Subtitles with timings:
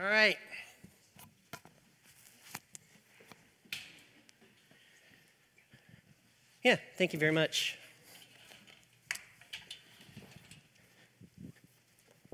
[0.00, 0.36] All right.
[6.62, 7.76] Yeah, thank you very much.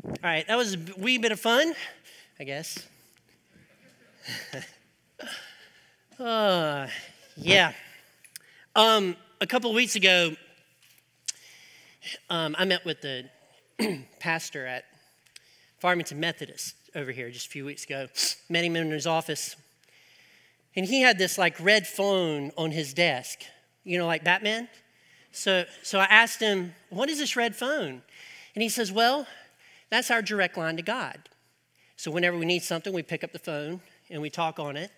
[0.05, 1.73] All right, that was a wee bit of fun,
[2.39, 2.87] I guess.
[6.21, 6.87] uh,
[7.35, 7.73] yeah.
[8.77, 10.37] Um, a couple of weeks ago,
[12.29, 13.25] um, I met with the
[14.21, 14.85] pastor at
[15.79, 18.07] Farmington Methodist over here just a few weeks ago.
[18.49, 19.57] Met him in his office.
[20.77, 23.41] And he had this like red phone on his desk,
[23.85, 24.69] you know, like Batman.
[25.33, 28.03] So, so I asked him, What is this red phone?
[28.55, 29.27] And he says, Well,
[29.91, 31.29] that's our direct line to God.
[31.97, 34.91] So whenever we need something, we pick up the phone and we talk on it.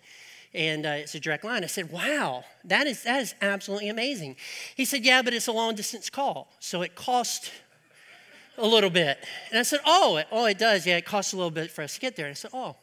[0.53, 1.63] And uh, it's a direct line.
[1.63, 4.35] I said, Wow, that is, that is absolutely amazing.
[4.75, 6.51] He said, Yeah, but it's a long distance call.
[6.59, 7.51] So it costs
[8.57, 9.17] a little bit.
[9.49, 10.85] And I said, Oh, it, oh, it does.
[10.85, 12.25] Yeah, it costs a little bit for us to get there.
[12.25, 12.75] And I said, Oh,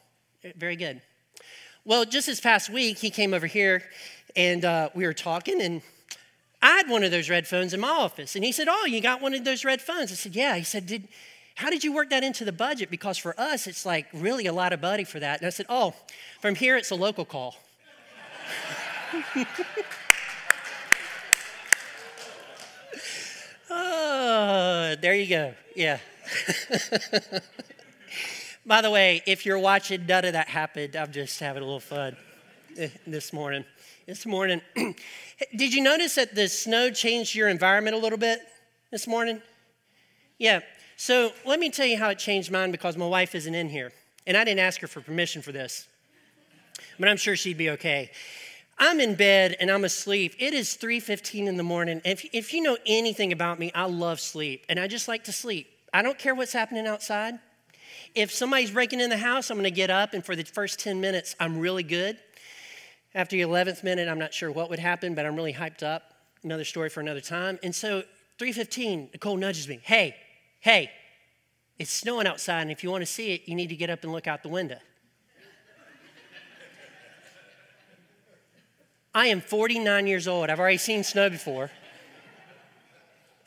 [0.55, 1.01] very good.
[1.83, 3.83] Well, just this past week, he came over here
[4.35, 5.81] and uh, we were talking, and
[6.61, 8.35] I had one of those red phones in my office.
[8.35, 10.11] And he said, Oh, you got one of those red phones?
[10.11, 10.55] I said, Yeah.
[10.55, 11.07] He said, Did,
[11.55, 12.89] How did you work that into the budget?
[12.89, 15.39] Because for us, it's like really a lot of money for that.
[15.39, 15.93] And I said, Oh,
[16.41, 17.55] from here, it's a local call.
[23.69, 25.53] oh, there you go.
[25.75, 25.99] Yeah.
[28.65, 30.95] By the way, if you're watching, none of that happened.
[30.95, 32.15] I'm just having a little fun
[32.77, 33.63] eh, this morning.
[34.07, 34.61] This morning,
[35.55, 38.39] did you notice that the snow changed your environment a little bit
[38.91, 39.41] this morning?
[40.37, 40.61] Yeah.
[40.97, 43.91] So let me tell you how it changed mine because my wife isn't in here.
[44.27, 45.87] And I didn't ask her for permission for this,
[46.99, 48.09] but I'm sure she'd be okay.
[48.77, 50.35] I'm in bed and I'm asleep.
[50.37, 52.01] It is 3:15 in the morning.
[52.03, 55.31] If, if you know anything about me, I love sleep and I just like to
[55.31, 55.67] sleep.
[55.93, 57.39] I don't care what's happening outside.
[58.13, 60.79] If somebody's breaking in the house, I'm going to get up and for the first
[60.79, 62.17] 10 minutes, I'm really good.
[63.13, 66.13] After the 11th minute, I'm not sure what would happen, but I'm really hyped up.
[66.43, 67.57] Another story for another time.
[67.63, 68.03] And so
[68.39, 69.79] 3:15, Nicole nudges me.
[69.81, 70.15] Hey,
[70.59, 70.91] hey,
[71.79, 74.03] it's snowing outside, and if you want to see it, you need to get up
[74.03, 74.79] and look out the window.
[79.15, 80.49] I am 49 years old.
[80.49, 81.71] I've already seen snow before.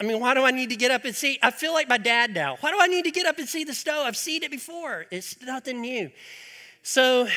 [0.01, 1.39] I mean, why do I need to get up and see?
[1.43, 2.57] I feel like my dad now.
[2.61, 4.03] Why do I need to get up and see the snow?
[4.03, 5.05] I've seen it before.
[5.11, 6.11] It's nothing new.
[6.83, 7.29] So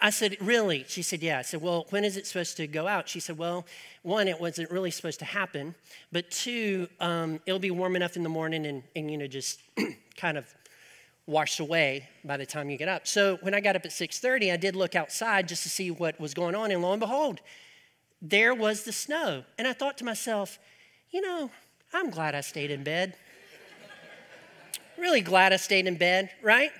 [0.00, 0.84] I said, Really?
[0.86, 1.40] She said, Yeah.
[1.40, 3.08] I said, Well, when is it supposed to go out?
[3.08, 3.66] She said, Well,
[4.02, 5.74] one, it wasn't really supposed to happen.
[6.12, 9.60] But two, um, it'll be warm enough in the morning and, and you know, just
[10.16, 10.46] kind of
[11.26, 13.08] washed away by the time you get up.
[13.08, 16.20] So when I got up at 6:30, I did look outside just to see what
[16.20, 17.40] was going on, and lo and behold,
[18.22, 19.44] there was the snow.
[19.58, 20.58] And I thought to myself,
[21.10, 21.50] you know,
[21.92, 23.14] I'm glad I stayed in bed.
[24.98, 26.70] really glad I stayed in bed, right?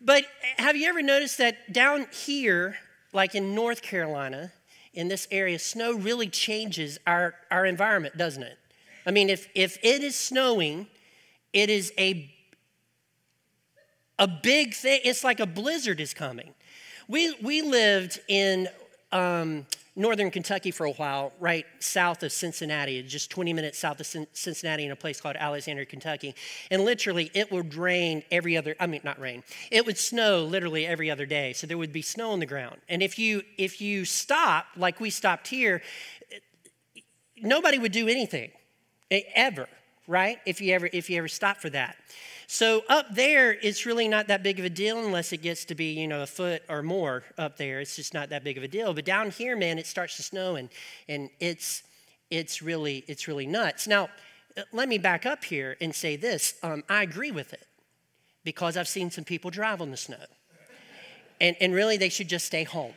[0.00, 0.24] But
[0.58, 2.76] have you ever noticed that down here,
[3.12, 4.52] like in North Carolina,
[4.92, 8.58] in this area, snow really changes our, our environment, doesn't it?
[9.06, 10.88] I mean, if, if it is snowing,
[11.52, 12.30] it is a,
[14.18, 15.00] a big thing.
[15.04, 16.52] It's like a blizzard is coming.
[17.08, 18.68] We, we lived in
[19.12, 24.06] um, northern Kentucky for a while, right south of Cincinnati, just 20 minutes south of
[24.06, 26.34] Cincinnati in a place called Alexandria, Kentucky.
[26.70, 30.86] And literally, it would rain every other, I mean, not rain, it would snow literally
[30.86, 31.54] every other day.
[31.54, 32.76] So there would be snow on the ground.
[32.88, 35.82] And if you, if you stop, like we stopped here,
[37.38, 38.50] nobody would do anything,
[39.10, 39.66] ever,
[40.06, 40.38] right?
[40.44, 41.96] If you ever, if you ever stop for that.
[42.48, 45.74] So up there, it's really not that big of a deal unless it gets to
[45.74, 47.80] be, you know, a foot or more up there.
[47.80, 48.94] It's just not that big of a deal.
[48.94, 50.68] But down here, man, it starts to snow and,
[51.08, 51.82] and it's,
[52.30, 53.88] it's, really, it's really nuts.
[53.88, 54.08] Now,
[54.56, 56.54] uh, let me back up here and say this.
[56.62, 57.66] Um, I agree with it
[58.44, 60.16] because I've seen some people drive on the snow.
[61.40, 62.94] And, and really, they should just stay home.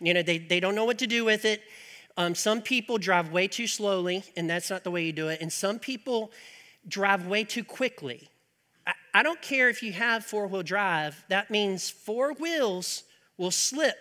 [0.00, 1.62] You know, they, they don't know what to do with it.
[2.16, 5.42] Um, some people drive way too slowly, and that's not the way you do it.
[5.42, 6.30] And some people
[6.88, 8.30] drive way too quickly,
[9.16, 13.02] I don't care if you have four wheel drive, that means four wheels
[13.38, 13.96] will slip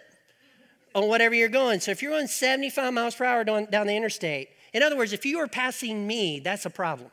[0.93, 1.79] on whatever you're going.
[1.79, 5.13] So if you're going 75 miles per hour down, down the interstate, in other words,
[5.13, 7.09] if you are passing me, that's a problem.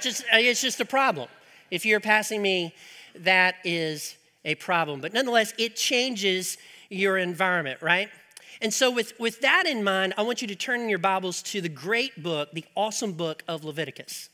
[0.00, 1.28] Just, it's just a problem.
[1.70, 2.74] If you're passing me,
[3.14, 5.02] that is a problem.
[5.02, 6.56] But nonetheless, it changes
[6.88, 8.08] your environment, right?
[8.62, 11.42] And so, with, with that in mind, I want you to turn in your Bibles
[11.42, 14.30] to the great book, the awesome book of Leviticus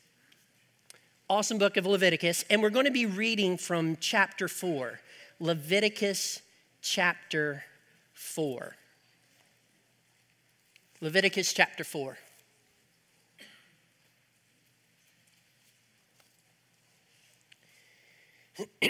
[1.29, 4.99] awesome book of Leviticus, and we're going to be reading from chapter 4.
[5.39, 6.41] Leviticus
[6.81, 7.63] chapter
[8.13, 8.75] 4.
[11.01, 12.17] Leviticus chapter 4.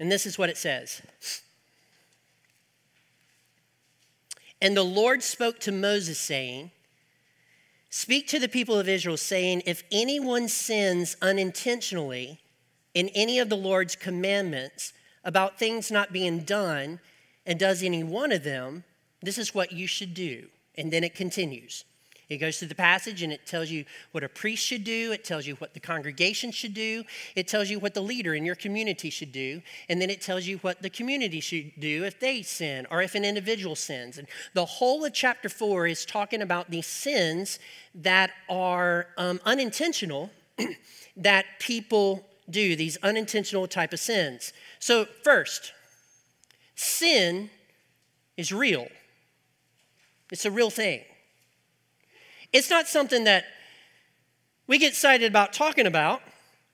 [0.00, 1.02] And this is what it says.
[4.60, 6.70] And the Lord spoke to Moses, saying,
[7.90, 12.40] Speak to the people of Israel, saying, If anyone sins unintentionally
[12.94, 14.92] in any of the Lord's commandments
[15.24, 17.00] about things not being done,
[17.46, 18.84] and does any one of them,
[19.22, 20.48] this is what you should do.
[20.76, 21.84] And then it continues.
[22.28, 25.12] It goes through the passage and it tells you what a priest should do.
[25.12, 27.04] It tells you what the congregation should do.
[27.34, 29.62] It tells you what the leader in your community should do.
[29.88, 33.14] And then it tells you what the community should do if they sin or if
[33.14, 34.18] an individual sins.
[34.18, 37.58] And the whole of chapter four is talking about these sins
[37.94, 40.30] that are um, unintentional
[41.16, 44.52] that people do, these unintentional type of sins.
[44.80, 45.72] So, first,
[46.74, 47.48] sin
[48.36, 48.88] is real,
[50.30, 51.00] it's a real thing.
[52.52, 53.44] It's not something that
[54.66, 56.22] we get excited about talking about,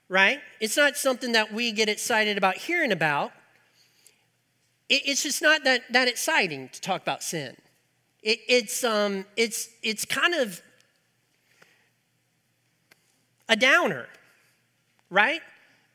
[0.08, 0.40] right?
[0.60, 3.32] It's not something that we get excited about hearing about.
[4.88, 7.56] it's just not that, that exciting to talk about sin.
[8.22, 10.62] It, it's, um, it's, it's kind of
[13.48, 14.06] a downer,
[15.10, 15.40] right?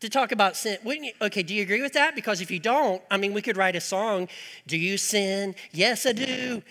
[0.01, 0.77] To talk about sin.
[0.85, 2.15] You, okay, do you agree with that?
[2.15, 4.27] Because if you don't, I mean, we could write a song.
[4.67, 5.55] Do you sin?
[5.71, 6.61] Yes, I do.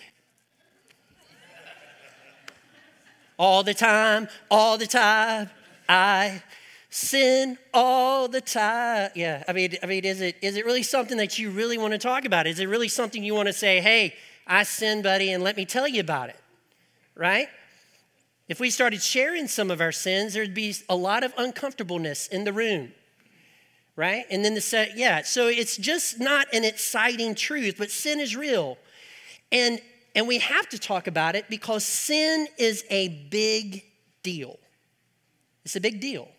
[3.39, 5.49] All the time, all the time.
[5.87, 6.43] I
[6.89, 9.09] sin all the time.
[9.15, 11.93] Yeah, I mean, I mean, is it is it really something that you really want
[11.93, 12.45] to talk about?
[12.45, 14.13] Is it really something you want to say, hey,
[14.45, 16.39] I sin, buddy, and let me tell you about it?
[17.15, 17.47] Right?
[18.49, 22.43] If we started sharing some of our sins, there'd be a lot of uncomfortableness in
[22.43, 22.91] the room.
[23.95, 24.25] Right?
[24.31, 28.35] And then the set, yeah, so it's just not an exciting truth, but sin is
[28.35, 28.77] real.
[29.51, 29.81] And
[30.15, 33.83] and we have to talk about it because sin is a big
[34.23, 34.57] deal.
[35.65, 36.29] It's a big deal.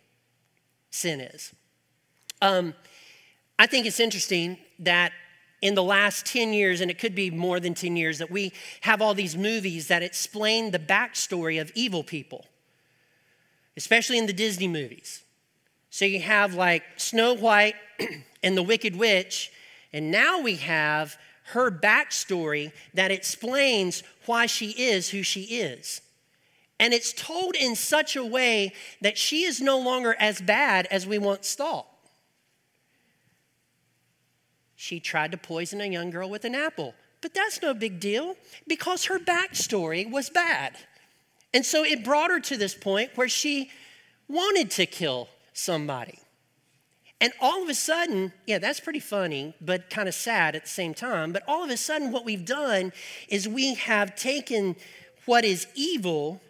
[0.90, 1.54] Sin is.
[2.42, 2.74] Um,
[3.58, 5.12] I think it's interesting that
[5.62, 8.52] in the last 10 years, and it could be more than 10 years, that we
[8.80, 12.46] have all these movies that explain the backstory of evil people,
[13.76, 15.22] especially in the Disney movies.
[15.90, 17.74] So you have like Snow White
[18.42, 19.52] and the Wicked Witch,
[19.92, 21.18] and now we have
[21.52, 26.00] her backstory that explains why she is who she is.
[26.78, 31.06] And it's told in such a way that she is no longer as bad as
[31.06, 31.86] we once thought.
[34.76, 38.36] She tried to poison a young girl with an apple, but that's no big deal
[38.66, 40.74] because her backstory was bad.
[41.52, 43.70] And so it brought her to this point where she
[44.26, 46.18] wanted to kill somebody.
[47.20, 50.68] And all of a sudden, yeah, that's pretty funny, but kind of sad at the
[50.68, 51.32] same time.
[51.32, 52.92] But all of a sudden, what we've done
[53.28, 54.76] is we have taken
[55.26, 56.40] what is evil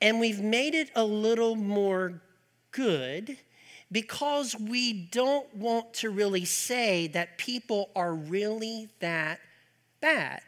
[0.00, 2.20] and we've made it a little more
[2.72, 3.38] good
[3.90, 9.40] because we don't want to really say that people are really that
[10.00, 10.42] bad.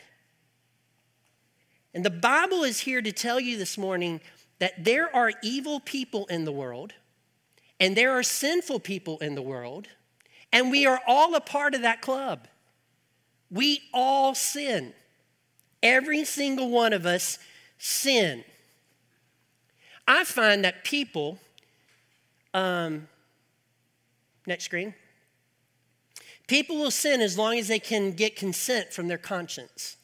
[1.94, 4.20] And the Bible is here to tell you this morning
[4.58, 6.93] that there are evil people in the world
[7.81, 9.88] and there are sinful people in the world,
[10.53, 12.47] and we are all a part of that club.
[13.50, 14.93] We all sin.
[15.82, 17.38] Every single one of us
[17.79, 18.44] sin.
[20.06, 21.38] I find that people,
[22.53, 23.08] um,
[24.46, 24.94] next screen,
[26.46, 29.96] people will sin as long as they can get consent from their conscience.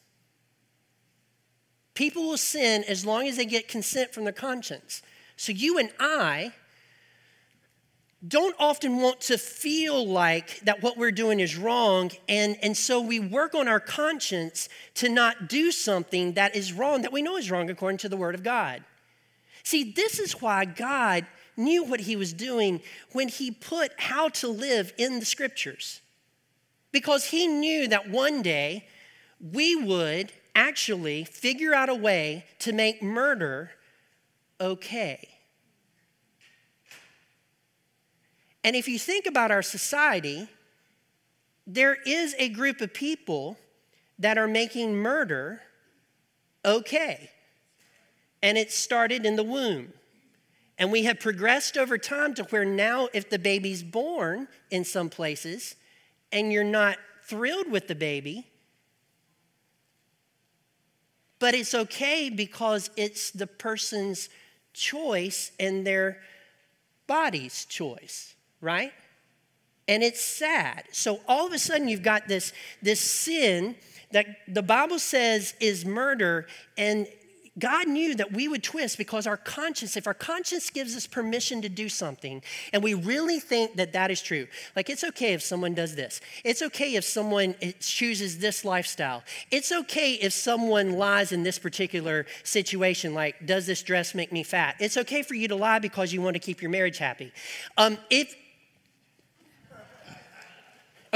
[1.93, 5.01] People will sin as long as they get consent from their conscience.
[5.35, 6.53] So you and I,
[8.25, 12.99] don't often want to feel like that what we're doing is wrong and, and so
[12.99, 17.37] we work on our conscience to not do something that is wrong that we know
[17.37, 18.83] is wrong according to the word of god.
[19.63, 22.81] See this is why god knew what he was doing
[23.11, 26.01] when he put how to live in the scriptures.
[26.91, 28.87] Because he knew that one day
[29.39, 33.71] we would actually figure out a way to make murder
[34.59, 35.36] okay
[38.67, 40.45] And if you think about our society,
[41.65, 43.57] there is a group of people
[44.19, 45.61] that are making murder
[46.65, 47.29] okay.
[48.43, 49.93] And it started in the womb.
[50.77, 55.07] And we have progressed over time to where now, if the baby's born in some
[55.07, 55.77] places
[56.33, 58.47] and you're not thrilled with the baby,
[61.39, 64.27] but it's okay because it's the person's
[64.73, 66.19] choice and their
[67.07, 68.33] body's choice
[68.67, 68.91] right?
[69.87, 70.83] And it's sad.
[70.91, 73.75] So all of a sudden, you've got this, this sin
[74.11, 76.47] that the Bible says is murder,
[76.77, 77.07] and
[77.57, 81.61] God knew that we would twist because our conscience, if our conscience gives us permission
[81.63, 85.41] to do something and we really think that that is true, like it's okay if
[85.41, 91.31] someone does this, it's okay if someone chooses this lifestyle, it's okay if someone lies
[91.31, 94.75] in this particular situation, like, does this dress make me fat?
[94.79, 97.31] It's okay for you to lie because you want to keep your marriage happy.
[97.77, 98.35] Um, if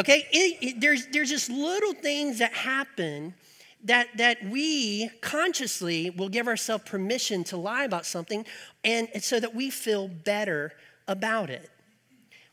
[0.01, 3.35] Okay, it, it, there's, there's just little things that happen
[3.83, 8.43] that, that we consciously will give ourselves permission to lie about something
[8.83, 10.71] and so that we feel better
[11.07, 11.69] about it.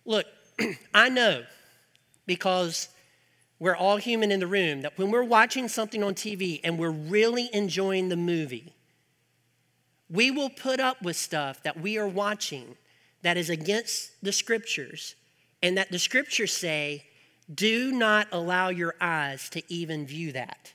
[0.04, 0.26] Look,
[0.94, 1.44] I know
[2.26, 2.90] because
[3.58, 6.90] we're all human in the room that when we're watching something on TV and we're
[6.90, 8.74] really enjoying the movie,
[10.10, 12.76] we will put up with stuff that we are watching
[13.22, 15.14] that is against the scriptures
[15.62, 17.06] and that the scriptures say,
[17.52, 20.72] do not allow your eyes to even view that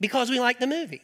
[0.00, 1.02] because we like the movie.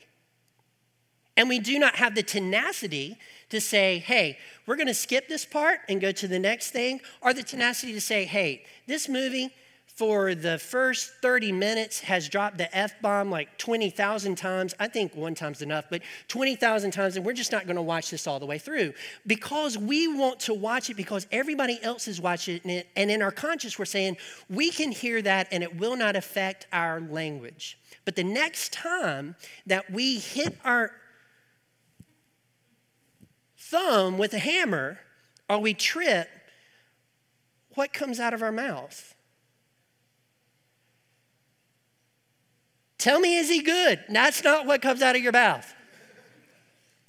[1.36, 3.18] And we do not have the tenacity
[3.50, 7.00] to say, hey, we're going to skip this part and go to the next thing,
[7.20, 9.50] or the tenacity to say, hey, this movie
[9.94, 14.74] for the first 30 minutes has dropped the F bomb like 20,000 times.
[14.80, 18.26] I think one time's enough, but 20,000 times, and we're just not to watch this
[18.26, 18.92] all the way through
[19.24, 22.88] because we want to watch it because everybody else is watching it.
[22.96, 24.16] And in our conscience, we're saying
[24.50, 27.78] we can hear that and it will not affect our language.
[28.04, 29.36] But the next time
[29.66, 30.90] that we hit our
[33.56, 34.98] thumb with a hammer
[35.48, 36.28] or we trip,
[37.74, 39.14] what comes out of our mouth?
[43.04, 44.02] Tell me, is he good?
[44.08, 45.74] That's not what comes out of your mouth.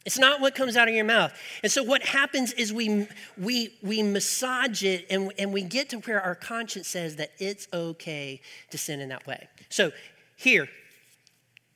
[0.06, 1.34] It's not what comes out of your mouth.
[1.64, 6.00] And so what happens is we we we massage it and, and we get to
[6.00, 9.48] where our conscience says that it's okay to sin in that way.
[9.70, 9.94] So
[10.36, 10.68] here,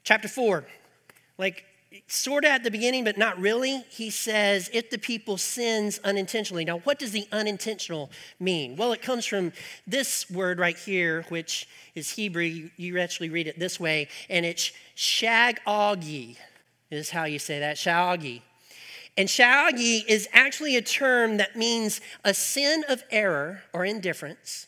[0.04, 0.66] Chapter 4,
[1.38, 1.64] like
[2.08, 6.64] sort of at the beginning, but not really, he says, if the people sins unintentionally.
[6.64, 8.76] Now, what does the unintentional mean?
[8.76, 9.54] Well, it comes from
[9.88, 12.70] this word right here, which is Hebrew.
[12.76, 16.38] You, actually read it this way, and it's shagagi,
[16.92, 18.42] is how you say that, shagagi.
[19.18, 24.68] And shagagi is actually a term that means a sin of error or indifference,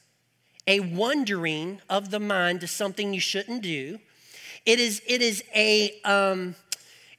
[0.66, 4.00] a wandering of the mind to something you shouldn't do,
[4.66, 6.56] it is, it is, a, um,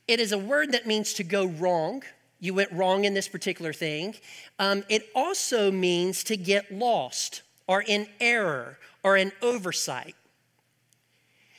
[0.09, 2.03] it is a word that means to go wrong.
[2.41, 4.17] You went wrong in this particular thing.
[4.59, 10.15] Um, it also means to get lost or in error or in oversight.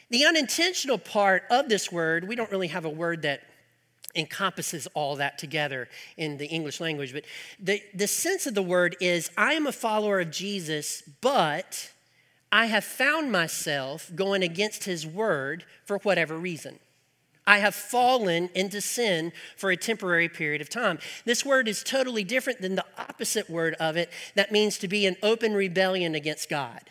[0.10, 3.42] The unintentional part of this word, we don't really have a word that
[4.16, 7.24] encompasses all that together in the English language, but
[7.60, 11.92] the, the sense of the word is I am a follower of Jesus, but
[12.52, 16.78] I have found myself going against his word for whatever reason.
[17.46, 21.00] I have fallen into sin for a temporary period of time.
[21.26, 25.06] This word is totally different than the opposite word of it that means to be
[25.06, 26.90] in open rebellion against God.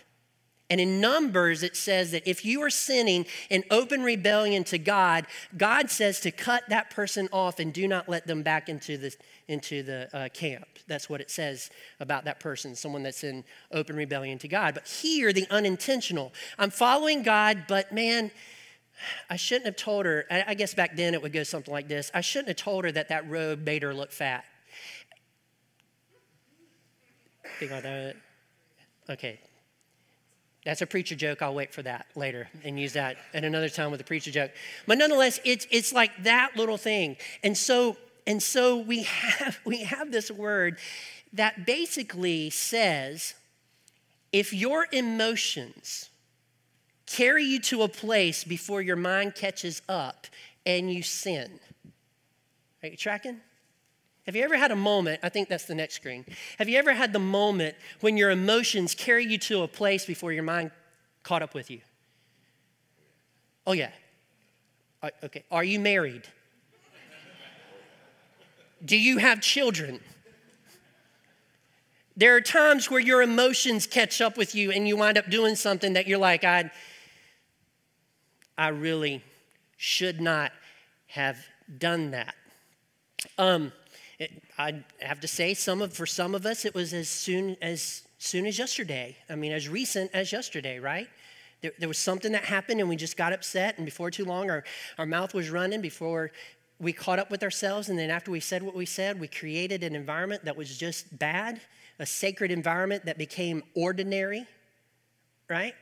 [0.72, 5.26] And in Numbers, it says that if you are sinning in open rebellion to God,
[5.54, 9.14] God says to cut that person off and do not let them back into the,
[9.48, 10.66] into the uh, camp.
[10.86, 11.68] That's what it says
[12.00, 14.72] about that person, someone that's in open rebellion to God.
[14.72, 16.32] But here, the unintentional.
[16.58, 18.30] I'm following God, but man,
[19.28, 20.26] I shouldn't have told her.
[20.30, 22.92] I guess back then it would go something like this I shouldn't have told her
[22.92, 24.44] that that robe made her look fat.
[27.58, 28.16] Think that.
[29.10, 29.40] Okay.
[30.64, 31.42] That's a preacher joke.
[31.42, 34.52] I'll wait for that later and use that at another time with a preacher joke.
[34.86, 37.16] But nonetheless, it's, it's like that little thing.
[37.42, 37.96] And so
[38.26, 40.78] and so we have, we have this word
[41.32, 43.34] that basically says
[44.32, 46.08] if your emotions
[47.06, 50.26] carry you to a place before your mind catches up
[50.64, 51.60] and you sin.
[52.82, 53.40] Are you tracking?
[54.26, 55.20] Have you ever had a moment?
[55.22, 56.24] I think that's the next screen.
[56.58, 60.32] Have you ever had the moment when your emotions carry you to a place before
[60.32, 60.70] your mind
[61.22, 61.80] caught up with you?
[63.66, 63.90] Oh, yeah.
[65.02, 65.44] Uh, okay.
[65.50, 66.22] Are you married?
[68.84, 70.00] Do you have children?
[72.16, 75.56] There are times where your emotions catch up with you and you wind up doing
[75.56, 76.70] something that you're like, I,
[78.56, 79.22] I really
[79.76, 80.52] should not
[81.06, 81.38] have
[81.78, 82.34] done that.
[83.38, 83.72] Um,
[84.18, 87.56] it, I have to say, some of, for some of us, it was as soon
[87.60, 89.16] as soon as yesterday.
[89.28, 91.08] I mean, as recent as yesterday, right?
[91.60, 94.50] There, there was something that happened and we just got upset, and before too long,
[94.50, 94.64] our,
[94.98, 96.30] our mouth was running before
[96.78, 99.84] we caught up with ourselves, and then after we said what we said, we created
[99.84, 101.60] an environment that was just bad,
[101.98, 104.46] a sacred environment that became ordinary,
[105.48, 105.74] right?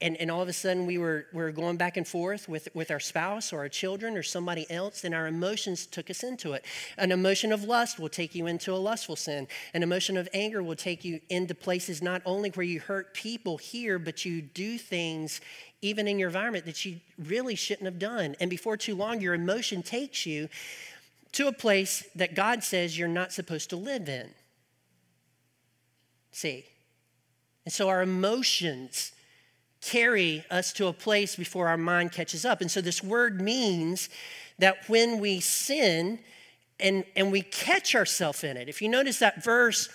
[0.00, 2.68] And, and all of a sudden we were, we were going back and forth with,
[2.74, 6.52] with our spouse or our children or somebody else, and our emotions took us into
[6.52, 6.64] it.
[6.98, 9.48] An emotion of lust will take you into a lustful sin.
[9.72, 13.56] An emotion of anger will take you into places not only where you hurt people
[13.56, 15.40] here, but you do things
[15.80, 18.36] even in your environment that you really shouldn't have done.
[18.38, 20.48] And before too long, your emotion takes you
[21.32, 24.30] to a place that God says you're not supposed to live in.
[26.32, 26.66] See?
[27.64, 29.12] And so our emotions
[29.86, 32.60] carry us to a place before our mind catches up.
[32.60, 34.08] And so this word means
[34.58, 36.18] that when we sin
[36.80, 39.88] and, and we catch ourselves in it, if you notice that verse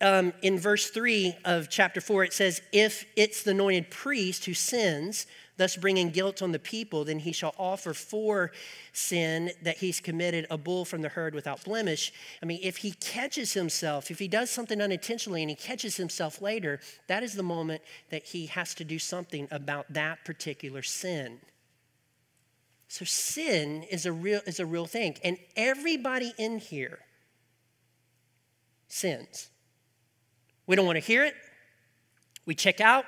[0.00, 4.54] um, in verse 3 of chapter 4, it says, If it's the anointed priest who
[4.54, 8.50] sins, thus bringing guilt on the people, then he shall offer for
[8.92, 12.12] sin that he's committed a bull from the herd without blemish.
[12.42, 16.42] I mean, if he catches himself, if he does something unintentionally and he catches himself
[16.42, 21.38] later, that is the moment that he has to do something about that particular sin.
[22.88, 27.00] So sin is a real is a real thing, and everybody in here
[28.88, 29.48] sins.
[30.66, 31.34] We don't want to hear it.
[32.46, 33.04] We check out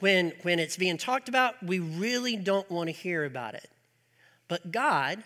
[0.00, 3.70] when, when it's being talked about, we really don't want to hear about it.
[4.48, 5.22] But God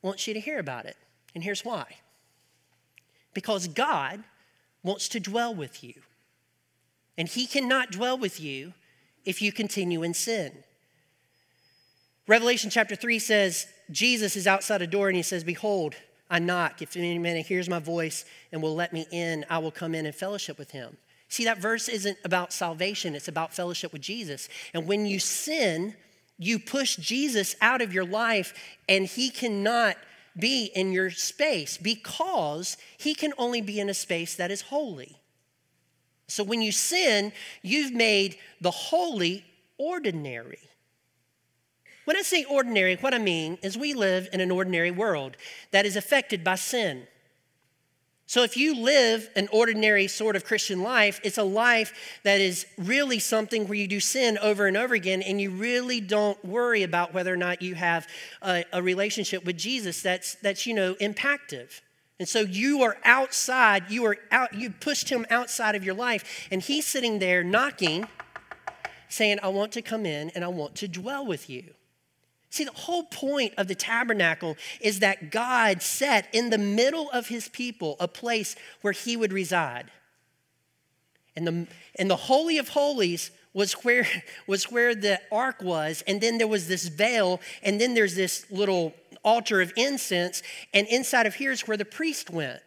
[0.00, 0.96] wants you to hear about it.
[1.34, 1.86] And here's why
[3.34, 4.24] because God
[4.82, 5.94] wants to dwell with you.
[7.16, 8.74] And He cannot dwell with you
[9.24, 10.52] if you continue in sin.
[12.26, 15.94] Revelation chapter 3 says, Jesus is outside a door and He says, Behold,
[16.32, 16.80] I knock.
[16.80, 20.06] If any man hears my voice and will let me in, I will come in
[20.06, 20.96] and fellowship with him.
[21.32, 24.50] See, that verse isn't about salvation, it's about fellowship with Jesus.
[24.74, 25.94] And when you sin,
[26.38, 28.52] you push Jesus out of your life,
[28.86, 29.96] and he cannot
[30.38, 35.16] be in your space because he can only be in a space that is holy.
[36.28, 39.42] So when you sin, you've made the holy
[39.78, 40.60] ordinary.
[42.04, 45.38] When I say ordinary, what I mean is we live in an ordinary world
[45.70, 47.06] that is affected by sin.
[48.32, 51.92] So, if you live an ordinary sort of Christian life, it's a life
[52.22, 56.00] that is really something where you do sin over and over again, and you really
[56.00, 58.08] don't worry about whether or not you have
[58.40, 61.82] a, a relationship with Jesus that's, that's, you know, impactive.
[62.18, 66.48] And so you are outside, you are out, you pushed him outside of your life,
[66.50, 68.08] and he's sitting there knocking,
[69.10, 71.74] saying, I want to come in and I want to dwell with you.
[72.52, 77.28] See, the whole point of the tabernacle is that God set in the middle of
[77.28, 79.90] his people a place where he would reside.
[81.34, 81.66] And the,
[81.98, 84.06] and the Holy of Holies was where,
[84.46, 88.44] was where the ark was, and then there was this veil, and then there's this
[88.50, 88.92] little
[89.24, 90.42] altar of incense,
[90.74, 92.60] and inside of here is where the priest went.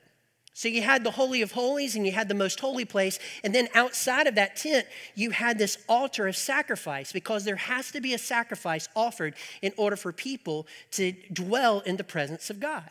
[0.57, 3.19] So you had the Holy of Holies and you had the most holy place.
[3.43, 7.91] And then outside of that tent, you had this altar of sacrifice because there has
[7.91, 12.61] to be a sacrifice offered in order for people to dwell in the presence of
[12.61, 12.89] God.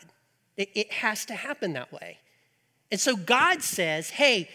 [0.55, 2.19] It, it has to happen that way.
[2.91, 4.47] And so God says, hey,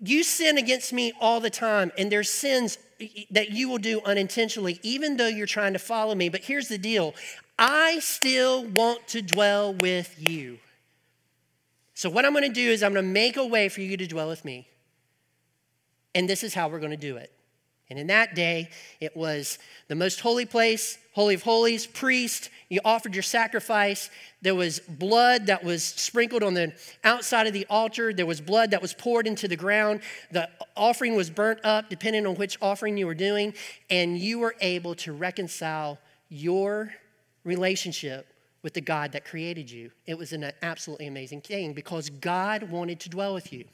[0.00, 2.76] you sin against me all the time, and there's sins
[3.30, 6.28] that you will do unintentionally, even though you're trying to follow me.
[6.28, 7.14] But here's the deal
[7.58, 10.58] I still want to dwell with you.
[12.00, 13.94] So, what I'm going to do is I'm going to make a way for you
[13.98, 14.66] to dwell with me.
[16.14, 17.30] And this is how we're going to do it.
[17.90, 19.58] And in that day, it was
[19.88, 22.48] the most holy place, Holy of Holies, priest.
[22.70, 24.08] You offered your sacrifice.
[24.40, 26.72] There was blood that was sprinkled on the
[27.04, 28.14] outside of the altar.
[28.14, 30.00] There was blood that was poured into the ground.
[30.30, 33.52] The offering was burnt up, depending on which offering you were doing.
[33.90, 35.98] And you were able to reconcile
[36.30, 36.94] your
[37.44, 38.29] relationship
[38.62, 39.90] with the God that created you.
[40.06, 43.64] It was an absolutely amazing thing because God wanted to dwell with you.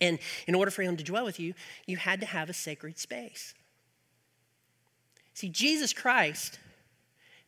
[0.00, 1.54] And in order for him to dwell with you,
[1.86, 3.54] you had to have a sacred space.
[5.34, 6.58] See, Jesus Christ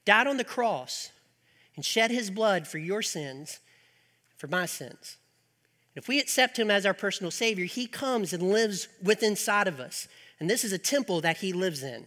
[0.05, 1.11] died on the cross
[1.75, 3.59] and shed his blood for your sins,
[4.37, 5.17] for my sins.
[5.97, 9.81] If we accept him as our personal Savior, he comes and lives within inside of
[9.81, 10.09] us.
[10.40, 12.07] And this is a temple that he lives in.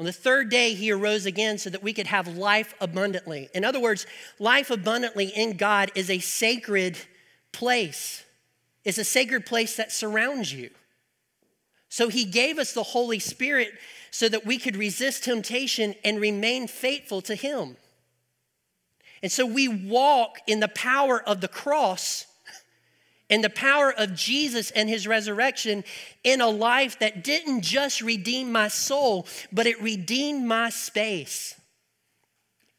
[0.00, 3.50] On the third day, he arose again so that we could have life abundantly.
[3.52, 4.06] In other words,
[4.38, 6.96] life abundantly in God is a sacred
[7.52, 8.24] place,
[8.82, 10.70] it's a sacred place that surrounds you.
[11.90, 13.72] So he gave us the Holy Spirit
[14.10, 17.76] so that we could resist temptation and remain faithful to him.
[19.22, 22.24] And so we walk in the power of the cross
[23.30, 25.84] and the power of Jesus and his resurrection
[26.24, 31.54] in a life that didn't just redeem my soul, but it redeemed my space.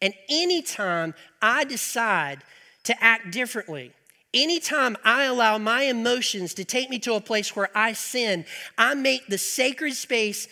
[0.01, 2.43] And anytime I decide
[2.83, 3.93] to act differently,
[4.33, 8.45] anytime I allow my emotions to take me to a place where I sin,
[8.77, 10.47] I make the sacred space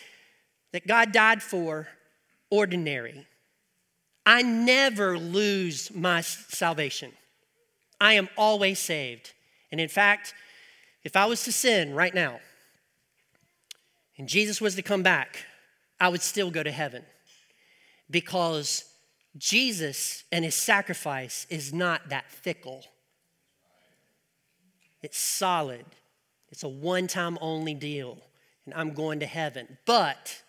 [0.71, 1.87] that God died for
[2.49, 3.25] ordinary.
[4.25, 7.11] I never lose my salvation.
[7.99, 9.33] I am always saved.
[9.71, 10.33] And in fact,
[11.03, 12.39] if I was to sin right now
[14.17, 15.45] and Jesus was to come back,
[15.99, 17.03] I would still go to heaven
[18.09, 18.85] because
[19.37, 22.83] Jesus and his sacrifice is not that fickle.
[25.01, 25.85] It's solid,
[26.49, 28.17] it's a one time only deal,
[28.65, 29.77] and I'm going to heaven.
[29.85, 30.41] But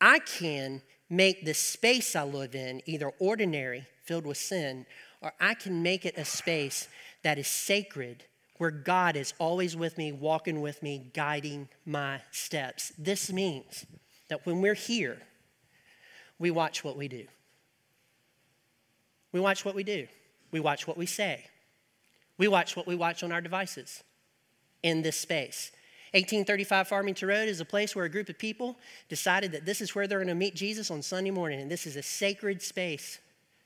[0.00, 4.86] I can make the space I live in either ordinary, filled with sin,
[5.20, 6.88] or I can make it a space
[7.22, 8.24] that is sacred,
[8.58, 12.92] where God is always with me, walking with me, guiding my steps.
[12.98, 13.86] This means
[14.28, 15.18] that when we're here,
[16.38, 17.26] we watch what we do.
[19.32, 20.06] We watch what we do.
[20.50, 21.46] We watch what we say.
[22.38, 24.02] We watch what we watch on our devices
[24.82, 25.70] in this space.
[26.12, 28.76] 1835 Farmington Road is a place where a group of people
[29.08, 31.86] decided that this is where they're going to meet Jesus on Sunday morning, and this
[31.86, 33.18] is a sacred space.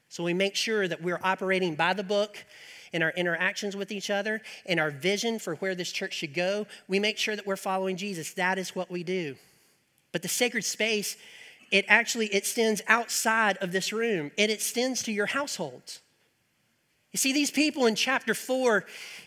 [0.08, 2.44] So we make sure that we're operating by the book
[2.92, 6.66] in our interactions with each other, in our vision for where this church should go.
[6.88, 8.32] We make sure that we're following Jesus.
[8.34, 9.36] That is what we do.
[10.12, 11.16] But the sacred space,
[11.70, 14.30] it actually extends outside of this room.
[14.36, 16.00] It extends to your households.
[17.12, 18.84] You see, these people in chapter four,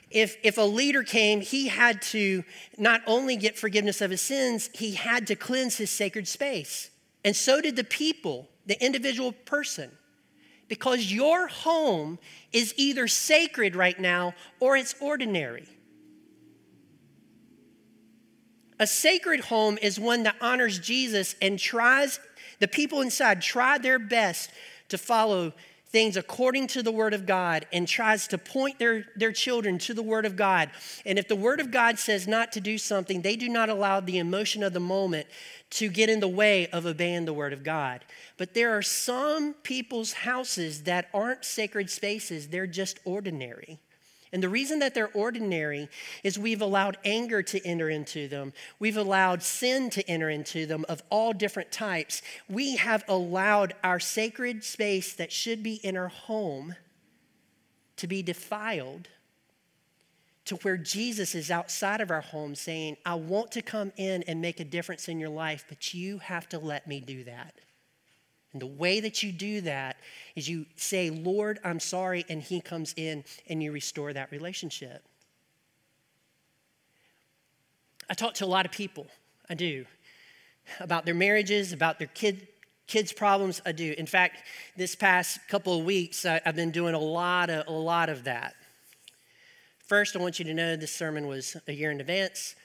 [0.09, 2.43] if, if a leader came, he had to
[2.77, 6.89] not only get forgiveness of his sins, he had to cleanse his sacred space.
[7.25, 9.91] And so did the people, the individual person.
[10.69, 12.19] Because your home
[12.53, 15.67] is either sacred right now or it's ordinary.
[18.79, 22.19] A sacred home is one that honors Jesus and tries,
[22.59, 24.51] the people inside try their best
[24.87, 25.51] to follow
[25.89, 29.93] things according to the Word of God and tries to point their, their children to
[29.93, 30.69] the Word of God.
[31.05, 33.99] And if the Word of God says not to do something, they do not allow
[33.99, 35.27] the emotion of the moment
[35.71, 38.05] to get in the way of obeying the Word of God.
[38.37, 43.79] But there are some people's houses that aren't sacred spaces, they're just ordinary.
[44.31, 45.89] And the reason that they're ordinary
[46.23, 48.53] is we've allowed anger to enter into them.
[48.77, 52.21] We've allowed sin to enter into them of all different types.
[52.47, 56.75] We have allowed our sacred space that should be in our home
[57.97, 59.07] to be defiled
[60.45, 64.41] to where Jesus is outside of our home saying, I want to come in and
[64.41, 67.53] make a difference in your life, but you have to let me do that.
[68.51, 69.97] And the way that you do that
[70.35, 75.03] is you say, Lord, I'm sorry, and He comes in and you restore that relationship.
[78.09, 79.07] I talk to a lot of people,
[79.49, 79.85] I do,
[80.79, 82.47] about their marriages, about their kid,
[82.87, 83.61] kids' problems.
[83.67, 83.93] I do.
[83.97, 84.43] In fact,
[84.75, 88.23] this past couple of weeks, I, have been doing a lot of, a lot of
[88.23, 88.55] that.
[89.85, 92.55] First, I want you to know this sermon was a year in advance.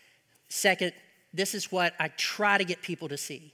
[0.49, 0.93] Second,
[1.35, 3.53] this is what I try to get people to see.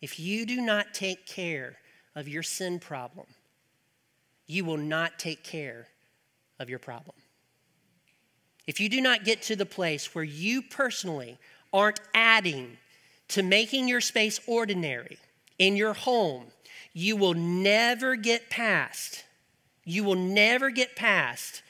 [0.00, 1.76] If you do not take care
[2.14, 3.26] of your sin problem,
[4.46, 5.88] you will not take care
[6.58, 7.16] of your problem.
[8.66, 11.38] If you do not get to the place where you personally
[11.72, 12.76] aren't adding
[13.28, 15.18] to making your space ordinary
[15.58, 16.46] in your home,
[16.92, 19.24] you will never get past,
[19.84, 21.62] you will never get past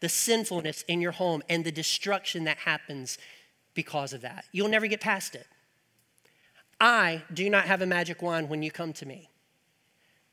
[0.00, 3.18] the sinfulness in your home and the destruction that happens
[3.74, 4.44] because of that.
[4.52, 5.46] You'll never get past it.
[6.80, 9.30] I do not have a magic wand when you come to me,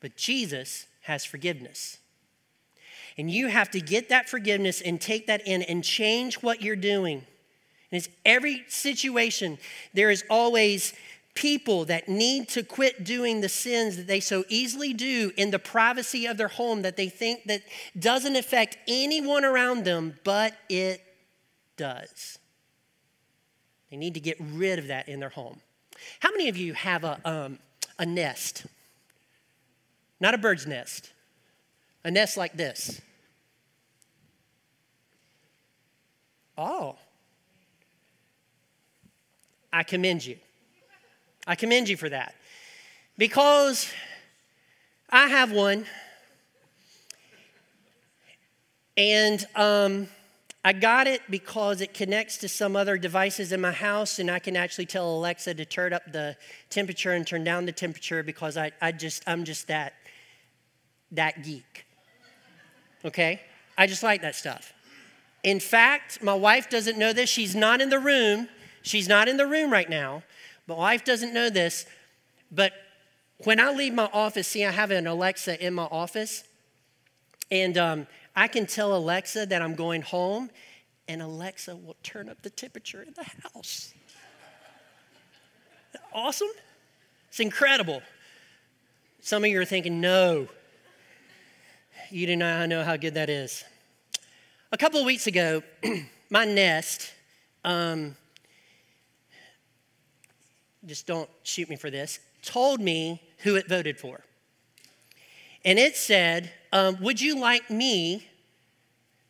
[0.00, 1.98] but Jesus has forgiveness.
[3.18, 6.76] And you have to get that forgiveness and take that in and change what you're
[6.76, 7.18] doing.
[7.90, 9.58] And it's every situation,
[9.92, 10.94] there is always
[11.34, 15.58] people that need to quit doing the sins that they so easily do in the
[15.58, 17.62] privacy of their home that they think that
[17.98, 21.02] doesn't affect anyone around them, but it
[21.76, 22.38] does.
[23.90, 25.60] They need to get rid of that in their home.
[26.20, 27.58] How many of you have a, um,
[27.98, 28.66] a nest?
[30.20, 31.10] Not a bird's nest,
[32.04, 33.00] a nest like this.
[36.56, 36.96] Oh,
[39.72, 40.36] I commend you.
[41.46, 42.34] I commend you for that.
[43.18, 43.90] Because
[45.10, 45.86] I have one,
[48.96, 50.08] and um,
[50.64, 54.38] I got it because it connects to some other devices in my house, and I
[54.38, 56.36] can actually tell Alexa to turn up the
[56.70, 59.94] temperature and turn down the temperature because I, I just I'm just that
[61.10, 61.84] that geek.
[63.04, 63.40] Okay?
[63.76, 64.72] I just like that stuff.
[65.42, 67.28] In fact, my wife doesn't know this.
[67.28, 68.48] She's not in the room.
[68.82, 70.22] She's not in the room right now.
[70.68, 71.86] My wife doesn't know this.
[72.52, 72.72] But
[73.38, 76.44] when I leave my office, see, I have an Alexa in my office,
[77.50, 80.50] and um, I can tell Alexa that I'm going home,
[81.06, 83.92] and Alexa will turn up the temperature in the house.
[86.12, 86.48] Awesome?
[87.28, 88.02] It's incredible.
[89.20, 90.48] Some of you are thinking, no,
[92.10, 93.64] you do not know how good that is.
[94.72, 95.62] A couple of weeks ago,
[96.30, 97.12] my Nest,
[97.64, 98.16] um,
[100.86, 104.24] just don't shoot me for this, told me who it voted for.
[105.64, 108.28] And it said, um, Would you like me,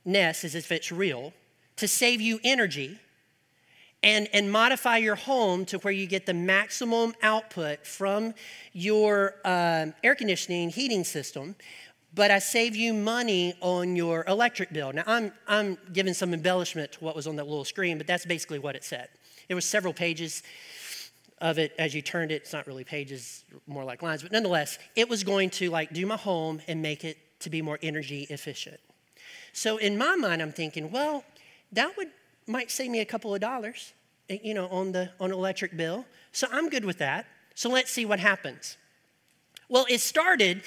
[0.04, 1.32] Nest, as if it's real,
[1.76, 2.98] to save you energy
[4.02, 8.34] and, and modify your home to where you get the maximum output from
[8.72, 11.54] your um, air conditioning heating system?
[12.14, 14.92] But I save you money on your electric bill.
[14.92, 18.26] Now, I'm, I'm giving some embellishment to what was on that little screen, but that's
[18.26, 19.08] basically what it said.
[19.48, 20.42] It was several pages
[21.42, 22.36] of it as you turned it.
[22.36, 26.06] It's not really pages, more like lines, but nonetheless, it was going to like do
[26.06, 28.80] my home and make it to be more energy efficient.
[29.52, 31.24] So in my mind, I'm thinking, well,
[31.72, 32.08] that would
[32.46, 33.92] might save me a couple of dollars,
[34.30, 36.06] eh, you know, on the on electric bill.
[36.30, 37.26] So I'm good with that.
[37.54, 38.78] So let's see what happens.
[39.68, 40.62] Well, it started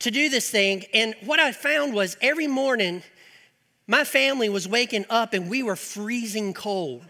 [0.00, 3.02] to do this thing, and what I found was every morning
[3.86, 7.06] my family was waking up and we were freezing cold.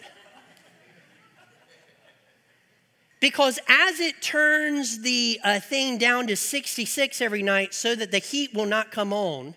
[3.20, 8.18] Because as it turns the uh, thing down to 66 every night so that the
[8.18, 9.54] heat will not come on,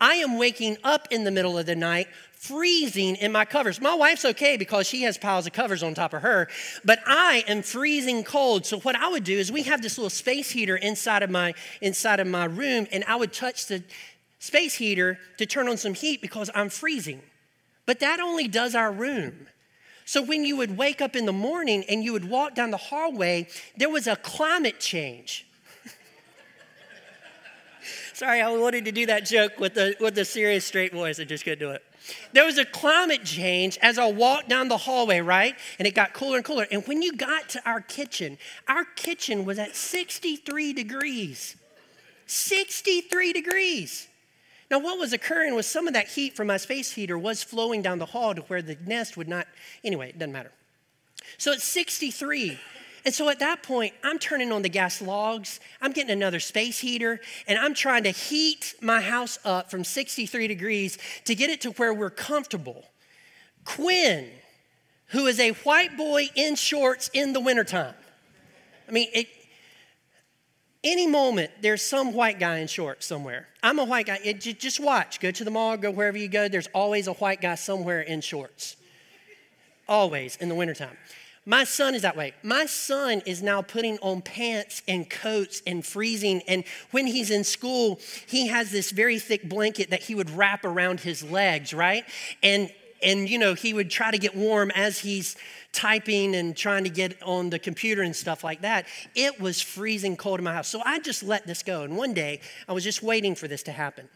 [0.00, 2.08] I am waking up in the middle of the night
[2.42, 3.80] freezing in my covers.
[3.80, 6.48] My wife's okay because she has piles of covers on top of her,
[6.84, 8.66] but I am freezing cold.
[8.66, 11.54] So what I would do is we have this little space heater inside of my
[11.80, 13.84] inside of my room and I would touch the
[14.40, 17.22] space heater to turn on some heat because I'm freezing.
[17.86, 19.46] But that only does our room.
[20.04, 22.76] So when you would wake up in the morning and you would walk down the
[22.76, 25.46] hallway, there was a climate change.
[28.12, 31.20] Sorry, I wanted to do that joke with the, with the serious straight voice.
[31.20, 31.82] I just couldn't do it.
[32.32, 35.54] There was a climate change as I walked down the hallway, right?
[35.78, 36.66] And it got cooler and cooler.
[36.70, 41.56] And when you got to our kitchen, our kitchen was at 63 degrees.
[42.26, 44.08] 63 degrees.
[44.72, 47.82] Now, what was occurring was some of that heat from my space heater was flowing
[47.82, 49.46] down the hall to where the nest would not,
[49.84, 50.50] anyway, it doesn't matter.
[51.36, 52.58] So it's 63.
[53.04, 56.78] And so at that point, I'm turning on the gas logs, I'm getting another space
[56.78, 61.60] heater, and I'm trying to heat my house up from 63 degrees to get it
[61.62, 62.86] to where we're comfortable.
[63.66, 64.30] Quinn,
[65.08, 67.94] who is a white boy in shorts in the wintertime.
[68.88, 69.26] I mean, it,
[70.84, 73.46] any moment, there's some white guy in shorts somewhere.
[73.62, 74.18] I'm a white guy.
[74.24, 75.20] It, just watch.
[75.20, 76.48] Go to the mall, go wherever you go.
[76.48, 78.76] There's always a white guy somewhere in shorts.
[79.88, 80.96] Always in the wintertime.
[81.44, 82.34] My son is that way.
[82.42, 86.42] My son is now putting on pants and coats and freezing.
[86.46, 90.64] And when he's in school, he has this very thick blanket that he would wrap
[90.64, 92.04] around his legs, right?
[92.42, 92.70] And
[93.02, 95.36] and you know, he would try to get warm as he's
[95.72, 100.16] typing and trying to get on the computer and stuff like that, it was freezing
[100.16, 100.68] cold in my house.
[100.68, 101.82] So I just let this go.
[101.82, 104.08] And one day, I was just waiting for this to happen.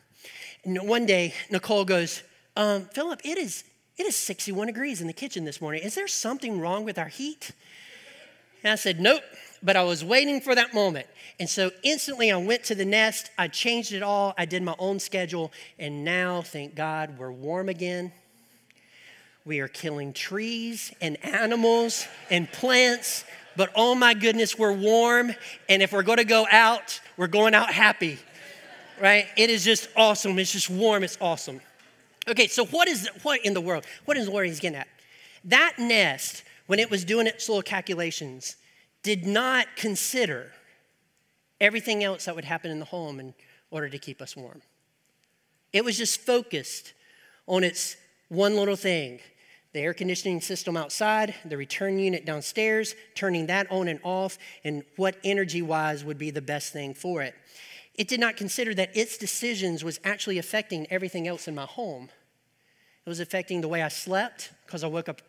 [0.65, 2.23] And one day, Nicole goes,
[2.57, 3.65] um, Philip, it is,
[3.97, 5.83] it is 61 degrees in the kitchen this morning.
[5.83, 7.53] Is there something wrong with our heat?
[8.63, 9.23] And I said, Nope,
[9.63, 11.07] but I was waiting for that moment.
[11.39, 14.75] And so instantly I went to the nest, I changed it all, I did my
[14.79, 18.13] own schedule, and now, thank God, we're warm again.
[19.47, 23.25] We are killing trees and animals and plants,
[23.57, 25.33] but oh my goodness, we're warm.
[25.69, 28.19] And if we're going to go out, we're going out happy,
[29.01, 29.27] right?
[29.37, 30.37] It is just awesome.
[30.41, 31.05] It's just warm.
[31.05, 31.61] It's awesome.
[32.27, 33.87] Okay, so what is what in the world?
[34.05, 34.89] What is the word he's getting at?
[35.45, 38.57] That nest, when it was doing its little calculations,
[39.05, 40.51] did not consider
[41.61, 43.33] everything else that would happen in the home in
[43.71, 44.61] order to keep us warm.
[45.73, 46.95] It was just focused
[47.47, 47.97] on its
[48.29, 49.21] one little thing
[49.77, 54.83] the air conditioning system outside, the return unit downstairs, turning that on and off, and
[54.97, 57.35] what energy wise would be the best thing for it.
[57.95, 62.09] It did not consider that its decisions was actually affecting everything else in my home.
[63.05, 65.21] It was affecting the way I slept because I woke up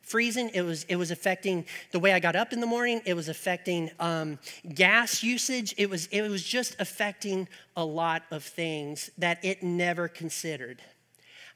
[0.00, 0.50] freezing.
[0.54, 3.02] It was, it was affecting the way I got up in the morning.
[3.04, 4.38] It was affecting um,
[4.74, 5.74] gas usage.
[5.76, 10.82] It was, it was just affecting a lot of things that it never considered.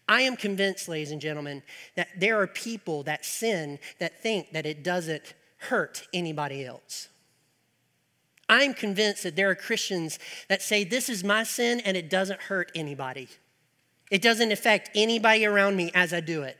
[0.09, 1.63] I am convinced, ladies and gentlemen,
[1.97, 7.09] that there are people that sin that think that it doesn't hurt anybody else.
[8.49, 12.41] I'm convinced that there are Christians that say, This is my sin and it doesn't
[12.41, 13.29] hurt anybody.
[14.11, 16.59] It doesn't affect anybody around me as I do it.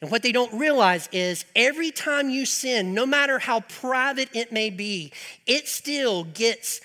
[0.00, 4.52] And what they don't realize is every time you sin, no matter how private it
[4.52, 5.12] may be,
[5.46, 6.80] it still gets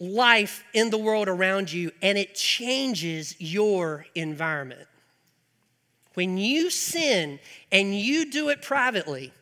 [0.00, 4.86] life in the world around you and it changes your environment.
[6.14, 7.38] When you sin
[7.70, 9.32] and you do it privately,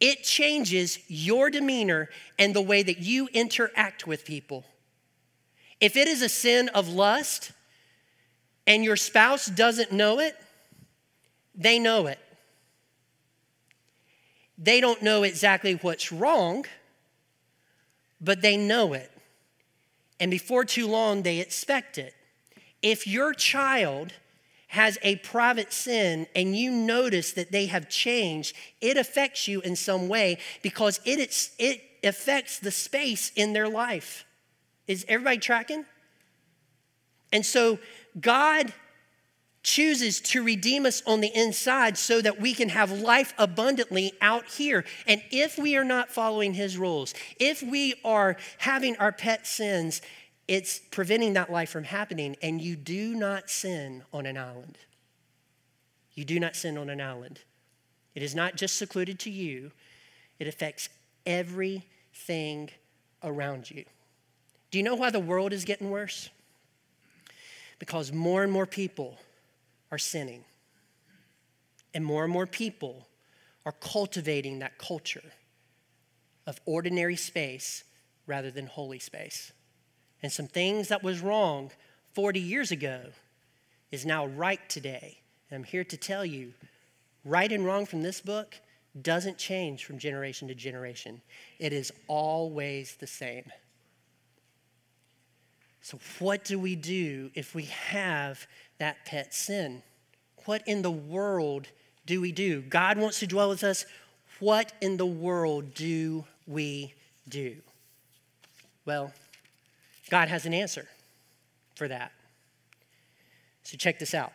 [0.00, 4.64] it changes your demeanor and the way that you interact with people.
[5.80, 7.52] If it is a sin of lust
[8.66, 10.36] and your spouse doesn't know it,
[11.54, 12.18] they know it.
[14.58, 16.64] They don't know exactly what's wrong,
[18.20, 19.10] but they know it.
[20.18, 22.14] And before too long, they expect it.
[22.82, 24.12] If your child
[24.68, 29.76] has a private sin and you notice that they have changed, it affects you in
[29.76, 34.24] some way because it, it affects the space in their life.
[34.86, 35.84] Is everybody tracking?
[37.32, 37.78] And so
[38.20, 38.72] God
[39.66, 44.46] chooses to redeem us on the inside so that we can have life abundantly out
[44.46, 44.84] here.
[45.08, 50.02] And if we are not following his rules, if we are having our pet sins,
[50.46, 52.36] it's preventing that life from happening.
[52.40, 54.78] And you do not sin on an island.
[56.14, 57.40] You do not sin on an island.
[58.14, 59.72] It is not just secluded to you,
[60.38, 60.88] it affects
[61.26, 62.70] everything
[63.24, 63.84] around you.
[64.70, 66.30] Do you know why the world is getting worse?
[67.80, 69.18] Because more and more people
[69.90, 70.44] are sinning.
[71.94, 73.08] And more and more people
[73.64, 75.32] are cultivating that culture
[76.46, 77.84] of ordinary space
[78.26, 79.52] rather than holy space.
[80.22, 81.70] And some things that was wrong
[82.14, 83.00] 40 years ago
[83.90, 85.18] is now right today.
[85.50, 86.52] And I'm here to tell you
[87.24, 88.56] right and wrong from this book
[89.02, 91.20] doesn't change from generation to generation,
[91.58, 93.44] it is always the same.
[95.82, 98.46] So, what do we do if we have
[98.78, 99.82] that pet sin.
[100.44, 101.68] What in the world
[102.04, 102.62] do we do?
[102.62, 103.84] God wants to dwell with us.
[104.38, 106.94] What in the world do we
[107.28, 107.56] do?
[108.84, 109.12] Well,
[110.10, 110.86] God has an answer
[111.74, 112.12] for that.
[113.64, 114.32] So check this out.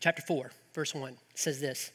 [0.00, 1.92] Chapter 4, verse 1 says this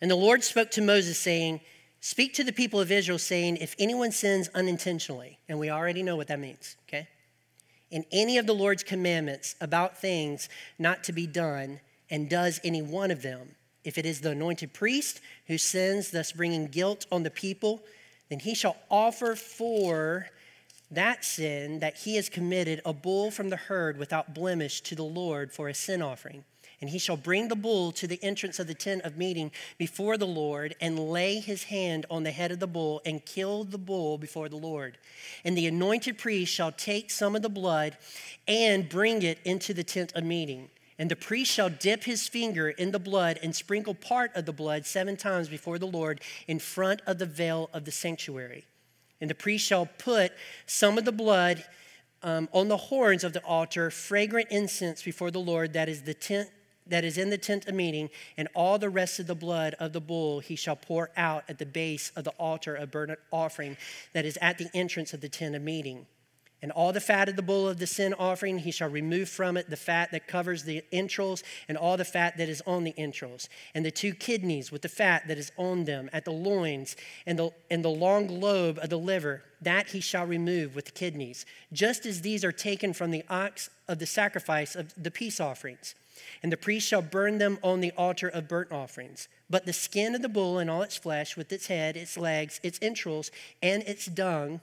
[0.00, 1.60] And the Lord spoke to Moses, saying,
[2.00, 6.16] Speak to the people of Israel, saying, If anyone sins unintentionally, and we already know
[6.16, 7.08] what that means, okay?
[7.90, 10.48] In any of the Lord's commandments about things
[10.78, 14.72] not to be done and does any one of them, if it is the anointed
[14.72, 17.82] priest who sins, thus bringing guilt on the people,
[18.28, 20.28] then he shall offer for
[20.90, 25.02] that sin that he has committed a bull from the herd without blemish to the
[25.02, 26.44] Lord for a sin offering.
[26.80, 30.16] And he shall bring the bull to the entrance of the tent of meeting before
[30.16, 33.78] the Lord, and lay his hand on the head of the bull, and kill the
[33.78, 34.96] bull before the Lord.
[35.44, 37.96] And the anointed priest shall take some of the blood
[38.46, 40.70] and bring it into the tent of meeting.
[41.00, 44.52] And the priest shall dip his finger in the blood and sprinkle part of the
[44.52, 48.66] blood seven times before the Lord in front of the veil of the sanctuary.
[49.20, 50.32] And the priest shall put
[50.66, 51.64] some of the blood
[52.22, 56.14] um, on the horns of the altar, fragrant incense before the Lord, that is the
[56.14, 56.50] tent
[56.88, 59.92] that is in the tent of meeting, and all the rest of the blood of
[59.92, 63.76] the bull he shall pour out at the base of the altar of burnt offering
[64.12, 66.06] that is at the entrance of the tent of meeting.
[66.60, 69.56] And all the fat of the bull of the sin offering he shall remove from
[69.56, 72.94] it, the fat that covers the entrails, and all the fat that is on the
[72.98, 76.96] entrails, and the two kidneys with the fat that is on them at the loins,
[77.26, 80.90] and the, and the long lobe of the liver, that he shall remove with the
[80.90, 85.38] kidneys, just as these are taken from the ox of the sacrifice of the peace
[85.38, 85.94] offerings.
[86.42, 89.28] And the priest shall burn them on the altar of burnt offerings.
[89.50, 92.60] But the skin of the bull and all its flesh, with its head, its legs,
[92.62, 93.30] its entrails,
[93.62, 94.60] and its dung,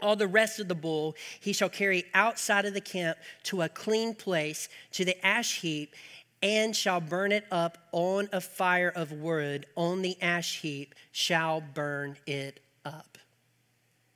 [0.00, 3.68] all the rest of the bull he shall carry outside of the camp to a
[3.68, 5.94] clean place, to the ash heap,
[6.42, 9.66] and shall burn it up on a fire of wood.
[9.76, 13.16] On the ash heap shall burn it up.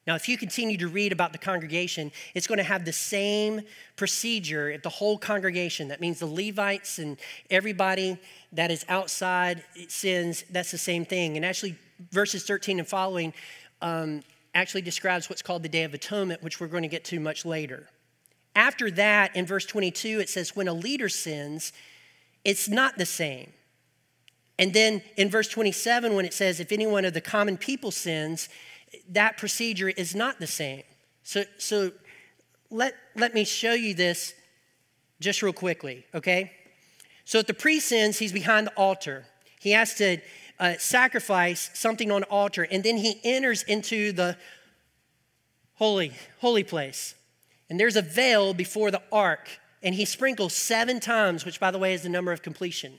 [0.07, 3.63] Now, if you continue to read about the congregation, it's going to have the same
[3.97, 5.89] procedure at the whole congregation.
[5.89, 7.17] That means the Levites and
[7.51, 8.17] everybody
[8.53, 11.37] that is outside sins, that's the same thing.
[11.37, 11.77] And actually,
[12.13, 13.35] verses 13 and following
[13.83, 14.23] um,
[14.55, 17.45] actually describes what's called the Day of Atonement, which we're going to get to much
[17.45, 17.89] later.
[18.55, 21.73] After that, in verse 22, it says, When a leader sins,
[22.45, 23.53] it's not the same.
[24.59, 27.91] And then in verse 27, when it says, If any one of the common people
[27.91, 28.49] sins,
[29.11, 30.83] that procedure is not the same.
[31.23, 31.93] So, so
[32.71, 34.35] let, let me show you this
[35.21, 36.53] just real quickly, okay?
[37.25, 39.27] So if the priest sins, he's behind the altar.
[39.59, 40.19] He has to
[40.59, 44.37] uh, sacrifice something on altar, and then he enters into the
[45.75, 47.15] holy, holy place.
[47.69, 49.49] And there's a veil before the ark,
[49.83, 52.99] and he sprinkles seven times, which, by the way, is the number of completion.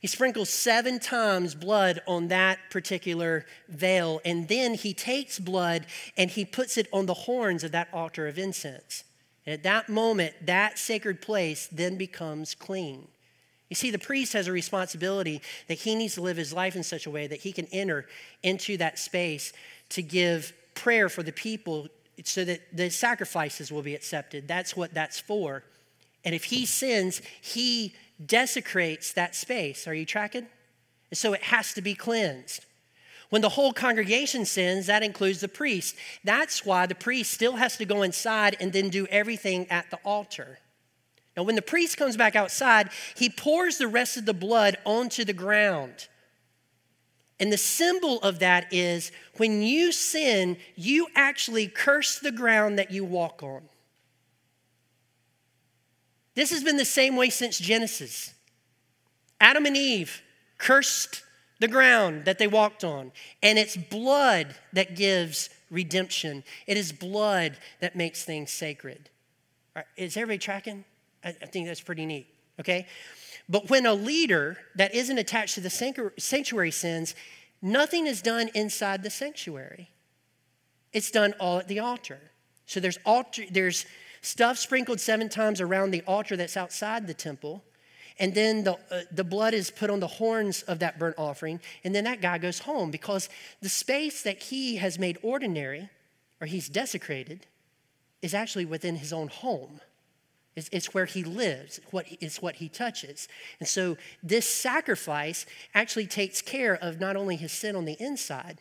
[0.00, 5.86] He sprinkles seven times blood on that particular veil, and then he takes blood
[6.16, 9.04] and he puts it on the horns of that altar of incense.
[9.44, 13.08] And at that moment, that sacred place then becomes clean.
[13.68, 16.82] You see, the priest has a responsibility that he needs to live his life in
[16.82, 18.06] such a way that he can enter
[18.42, 19.52] into that space
[19.90, 21.88] to give prayer for the people
[22.24, 24.48] so that the sacrifices will be accepted.
[24.48, 25.64] That's what that's for.
[26.24, 27.94] And if he sins, he
[28.24, 29.86] desecrates that space.
[29.86, 30.46] Are you tracking?
[31.10, 32.64] And so it has to be cleansed.
[33.30, 35.96] When the whole congregation sins, that includes the priest.
[36.24, 39.98] That's why the priest still has to go inside and then do everything at the
[40.04, 40.58] altar.
[41.36, 45.24] Now, when the priest comes back outside, he pours the rest of the blood onto
[45.24, 46.08] the ground.
[47.38, 52.90] And the symbol of that is when you sin, you actually curse the ground that
[52.90, 53.62] you walk on.
[56.38, 58.32] This has been the same way since Genesis.
[59.40, 60.22] Adam and Eve
[60.56, 61.24] cursed
[61.58, 63.10] the ground that they walked on,
[63.42, 66.44] and it's blood that gives redemption.
[66.68, 69.10] It is blood that makes things sacred.
[69.96, 70.84] Is everybody tracking?
[71.24, 72.28] I, I think that's pretty neat,
[72.60, 72.86] okay?
[73.48, 77.16] But when a leader that isn't attached to the sanctuary sins,
[77.60, 79.90] nothing is done inside the sanctuary.
[80.92, 82.20] It's done all at the altar.
[82.64, 83.86] So there's altar, there's
[84.20, 87.64] stuff sprinkled seven times around the altar that's outside the temple.
[88.18, 91.60] And then the, uh, the blood is put on the horns of that burnt offering.
[91.84, 93.28] And then that guy goes home because
[93.62, 95.88] the space that he has made ordinary
[96.40, 97.46] or he's desecrated
[98.20, 99.80] is actually within his own home.
[100.56, 103.28] It's, it's where he lives, what, it's what he touches.
[103.60, 108.60] And so this sacrifice actually takes care of not only his sin on the inside,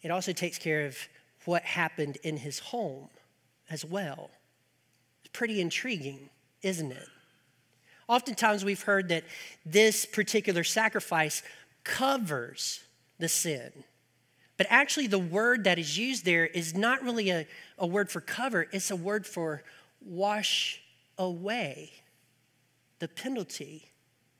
[0.00, 0.96] it also takes care of
[1.44, 3.10] what happened in his home
[3.70, 4.30] as well.
[5.24, 6.30] It's pretty intriguing,
[6.62, 7.08] isn't it?
[8.08, 9.24] Oftentimes we've heard that
[9.64, 11.42] this particular sacrifice
[11.82, 12.84] covers
[13.18, 13.72] the sin.
[14.56, 17.46] But actually, the word that is used there is not really a,
[17.78, 19.62] a word for cover, it's a word for
[20.04, 20.80] wash
[21.18, 21.92] away
[22.98, 23.90] the penalty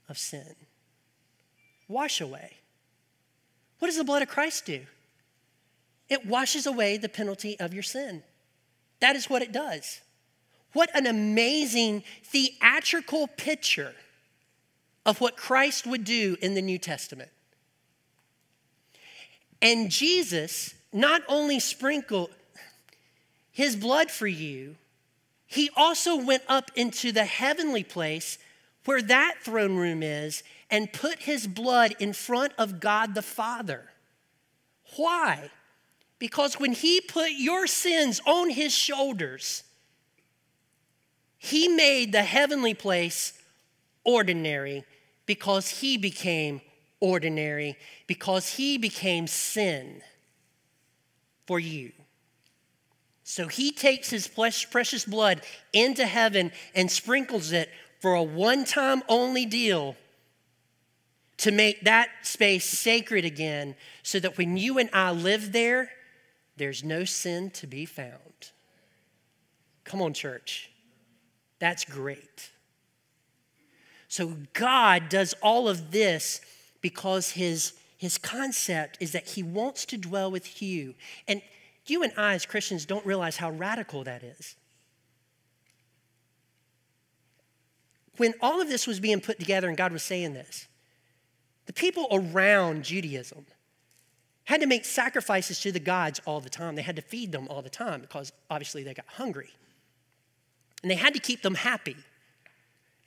[0.08, 0.54] of sin.
[1.88, 2.52] Wash away.
[3.78, 4.86] What does the blood of Christ do?
[6.08, 8.22] It washes away the penalty of your sin.
[9.00, 10.00] That is what it does.
[10.72, 13.94] What an amazing theatrical picture
[15.04, 17.30] of what Christ would do in the New Testament.
[19.62, 22.30] And Jesus not only sprinkled
[23.50, 24.76] his blood for you,
[25.46, 28.38] he also went up into the heavenly place
[28.84, 33.90] where that throne room is and put his blood in front of God the Father.
[34.96, 35.50] Why?
[36.18, 39.64] Because when he put your sins on his shoulders,
[41.38, 43.34] he made the heavenly place
[44.04, 44.84] ordinary
[45.26, 46.60] because he became
[47.00, 50.02] ordinary because he became sin
[51.46, 51.92] for you.
[53.22, 55.42] So he takes his precious blood
[55.72, 57.68] into heaven and sprinkles it
[58.00, 59.96] for a one time only deal
[61.38, 65.90] to make that space sacred again so that when you and I live there,
[66.56, 68.50] there's no sin to be found.
[69.84, 70.70] Come on, church.
[71.58, 72.50] That's great.
[74.08, 76.40] So God does all of this
[76.80, 80.94] because his, his concept is that he wants to dwell with you.
[81.28, 81.42] And
[81.86, 84.56] you and I, as Christians, don't realize how radical that is.
[88.16, 90.66] When all of this was being put together and God was saying this,
[91.66, 93.46] the people around Judaism
[94.46, 96.76] had to make sacrifices to the gods all the time.
[96.76, 99.50] They had to feed them all the time because obviously they got hungry.
[100.82, 101.96] And they had to keep them happy.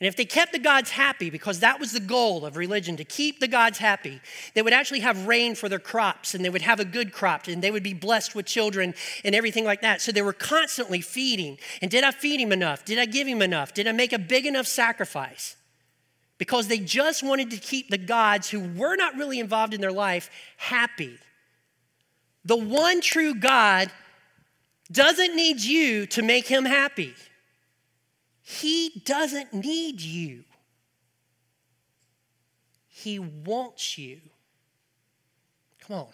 [0.02, 3.04] And if they kept the gods happy, because that was the goal of religion, to
[3.04, 4.22] keep the gods happy,
[4.54, 7.48] they would actually have rain for their crops and they would have a good crop
[7.48, 8.94] and they would be blessed with children
[9.26, 10.02] and everything like that.
[10.02, 11.58] So they were constantly feeding.
[11.82, 12.86] And did I feed him enough?
[12.86, 13.74] Did I give him enough?
[13.74, 15.58] Did I make a big enough sacrifice?
[16.38, 19.92] Because they just wanted to keep the gods who were not really involved in their
[19.92, 21.18] life happy.
[22.46, 23.92] The one true God
[24.92, 27.14] doesn't need you to make him happy.
[28.42, 30.44] He doesn't need you,
[32.88, 34.22] He wants you.
[35.82, 36.08] Come on.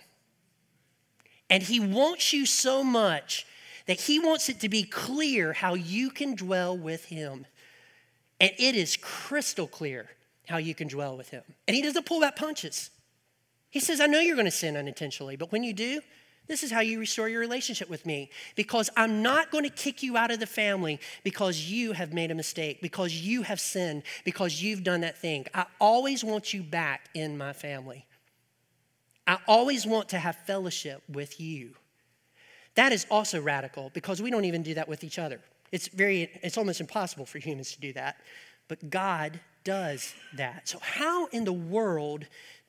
[1.49, 3.45] And He wants you so much
[3.87, 7.45] that He wants it to be clear how you can dwell with Him.
[8.41, 10.09] And it is crystal clear
[10.49, 11.43] how you can dwell with Him.
[11.67, 12.89] And He doesn't pull out punches.
[13.75, 15.99] He says, I know you're going to sin unintentionally, but when you do,
[16.47, 20.01] this is how you restore your relationship with me because I'm not going to kick
[20.01, 24.03] you out of the family because you have made a mistake, because you have sinned,
[24.23, 25.47] because you've done that thing.
[25.53, 28.05] I always want you back in my family.
[29.27, 31.71] I always want to have fellowship with you.
[32.75, 35.41] That is also radical because we don't even do that with each other.
[35.73, 38.21] It's very it's almost impossible for humans to do that.
[38.69, 40.69] but God does that.
[40.69, 42.25] So, how in the world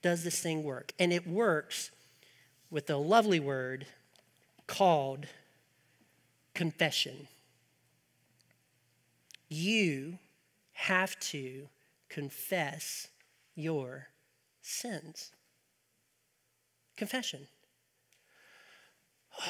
[0.06, 0.92] does this thing work?
[1.00, 1.90] And it works
[2.70, 3.88] with a lovely word
[4.68, 5.26] called
[6.54, 7.26] confession.
[9.48, 10.20] You
[10.74, 11.66] have to
[12.08, 13.08] confess
[13.56, 14.06] your
[14.62, 15.32] sins.
[16.96, 17.48] Confession.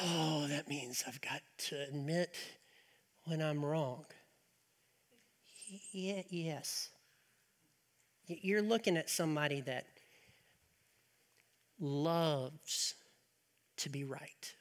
[0.01, 2.33] Oh, that means I've got to admit
[3.25, 4.05] when I'm wrong.
[5.91, 6.89] Yes.
[8.25, 9.85] You're looking at somebody that
[11.79, 12.95] loves
[13.77, 14.53] to be right.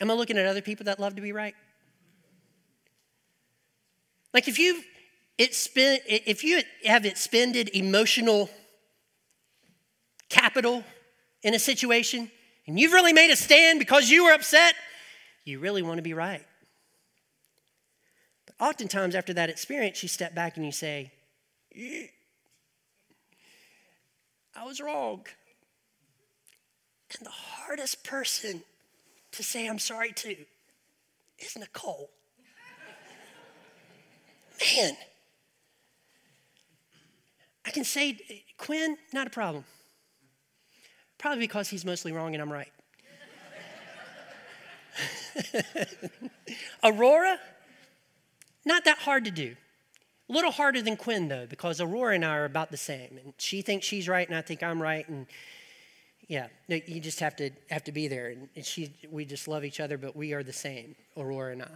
[0.00, 1.54] Am I looking at other people that love to be right?
[4.34, 4.82] Like if you
[5.38, 8.50] if you have expended emotional
[10.28, 10.84] capital
[11.42, 12.30] in a situation
[12.66, 14.74] and you've really made a stand because you were upset,
[15.44, 16.44] you really want to be right.
[18.46, 21.12] But oftentimes after that experience, you step back and you say,
[21.76, 22.08] I
[24.64, 25.26] was wrong.
[27.18, 28.62] And the hardest person
[29.32, 30.36] to say I'm sorry to
[31.38, 32.10] is Nicole.
[34.60, 34.96] Man,
[37.66, 39.64] I can say, Quinn, not a problem.
[41.18, 42.72] Probably because he's mostly wrong and I'm right.
[46.82, 47.38] Aurora,
[48.64, 49.56] not that hard to do.
[50.28, 53.18] A little harder than Quinn, though, because Aurora and I are about the same.
[53.22, 55.08] And she thinks she's right, and I think I'm right.
[55.08, 55.26] And
[56.26, 58.34] yeah, you just have to have to be there.
[58.56, 61.68] And she, we just love each other, but we are the same, Aurora and I,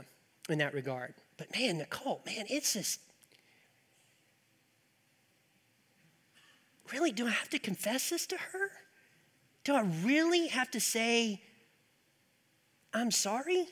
[0.48, 1.14] in that regard.
[1.36, 3.01] But man, the Nicole, man, it's just
[6.92, 7.12] really.
[7.12, 8.72] Do I have to confess this to her?
[9.62, 11.40] Do I really have to say,
[12.92, 13.68] I'm sorry?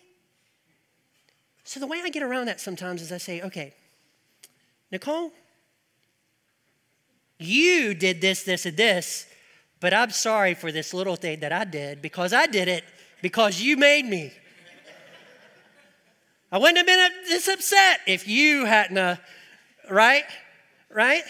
[1.64, 3.74] So the way I get around that sometimes is I say, okay,
[4.91, 5.32] Nicole,
[7.39, 9.26] you did this, this, and this,
[9.80, 12.84] but I'm sorry for this little thing that I did because I did it
[13.22, 14.32] because you made me.
[16.51, 19.16] I wouldn't have been this upset if you hadn't, uh,
[19.91, 20.24] right?
[20.91, 21.24] Right?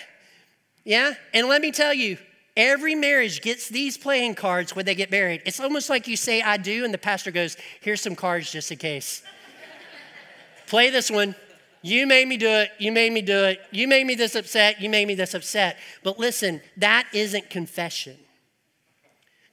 [0.85, 1.15] Yeah?
[1.35, 2.19] And let me tell you,
[2.57, 5.43] every marriage gets these playing cards when they get married.
[5.45, 8.71] It's almost like you say, I do, and the pastor goes, Here's some cards just
[8.71, 9.23] in case.
[10.69, 11.35] Play this one.
[11.89, 12.71] You made me do it.
[12.79, 13.61] You made me do it.
[13.71, 14.79] You made me this upset.
[14.81, 15.79] You made me this upset.
[16.03, 18.17] But listen, that isn't confession.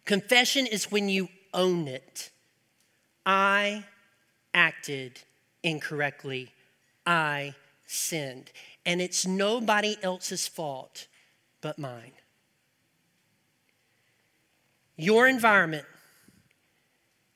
[0.03, 2.31] Confession is when you own it.
[3.25, 3.86] I
[4.53, 5.21] acted
[5.63, 6.51] incorrectly.
[7.05, 7.55] I
[7.88, 8.51] sinned.
[8.86, 11.07] And it's nobody else's fault
[11.61, 12.11] but mine.
[14.97, 15.86] Your environment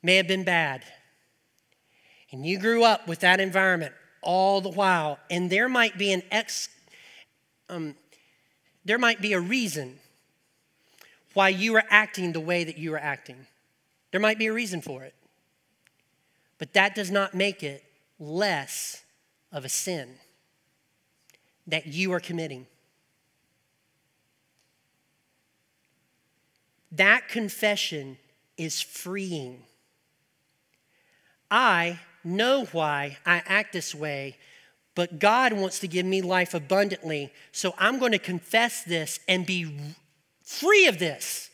[0.03, 0.83] may have been bad,
[2.31, 5.19] and you grew up with that environment all the while.
[5.29, 6.69] And there might be an ex,
[7.69, 7.95] um,
[8.85, 9.99] there might be a reason
[11.33, 13.47] why you are acting the way that you are acting.
[14.11, 15.13] There might be a reason for it.
[16.57, 17.83] But that does not make it
[18.19, 19.03] less
[19.51, 20.15] of a sin
[21.67, 22.67] that you are committing.
[26.91, 28.17] That confession
[28.57, 29.63] is freeing.
[31.49, 34.37] I know why I act this way,
[34.95, 37.31] but God wants to give me life abundantly.
[37.51, 39.73] So I'm going to confess this and be
[40.43, 41.49] free of this.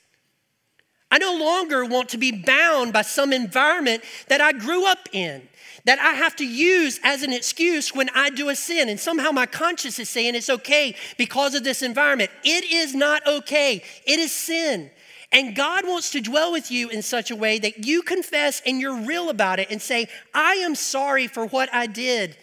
[1.12, 5.48] I no longer want to be bound by some environment that I grew up in,
[5.86, 8.90] that I have to use as an excuse when I do a sin.
[8.90, 12.32] And somehow my conscience is saying it's okay because of this environment.
[12.44, 14.90] It is not okay, it is sin.
[15.32, 18.80] And God wants to dwell with you in such a way that you confess and
[18.80, 22.38] you're real about it and say, I am sorry for what I did.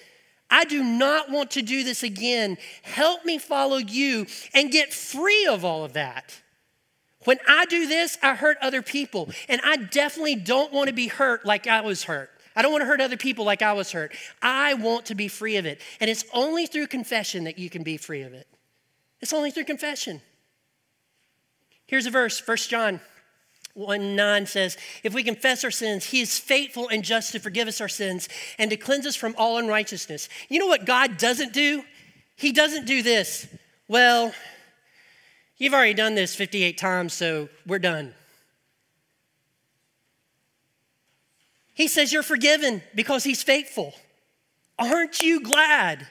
[0.50, 2.58] I do not want to do this again.
[2.82, 6.42] Help me follow you and get free of all of that.
[7.24, 9.30] When I do this, I hurt other people.
[9.48, 12.30] And I definitely don't want to be hurt like I was hurt.
[12.54, 14.12] I don't want to hurt other people like I was hurt.
[14.42, 15.80] I want to be free of it.
[16.00, 18.46] And it's only through confession that you can be free of it.
[19.20, 20.20] It's only through confession.
[21.92, 23.00] Here's a verse, 1 John
[23.74, 27.68] 1 9 says, If we confess our sins, he is faithful and just to forgive
[27.68, 30.30] us our sins and to cleanse us from all unrighteousness.
[30.48, 31.82] You know what God doesn't do?
[32.34, 33.46] He doesn't do this.
[33.88, 34.32] Well,
[35.58, 38.14] you've already done this 58 times, so we're done.
[41.74, 43.92] He says you're forgiven because he's faithful.
[44.78, 46.06] Aren't you glad?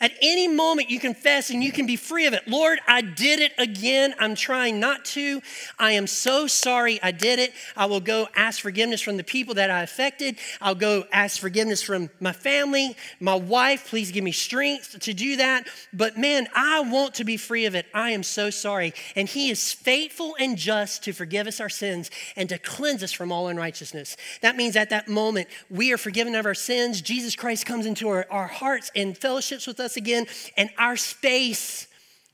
[0.00, 2.48] At any moment, you confess and you can be free of it.
[2.48, 4.12] Lord, I did it again.
[4.18, 5.40] I'm trying not to.
[5.78, 7.52] I am so sorry I did it.
[7.76, 10.36] I will go ask forgiveness from the people that I affected.
[10.60, 13.88] I'll go ask forgiveness from my family, my wife.
[13.88, 15.68] Please give me strength to do that.
[15.92, 17.86] But man, I want to be free of it.
[17.94, 18.94] I am so sorry.
[19.14, 23.12] And He is faithful and just to forgive us our sins and to cleanse us
[23.12, 24.16] from all unrighteousness.
[24.42, 27.00] That means at that moment, we are forgiven of our sins.
[27.00, 30.26] Jesus Christ comes into our, our hearts and fellowships with us us again,
[30.56, 31.86] and our space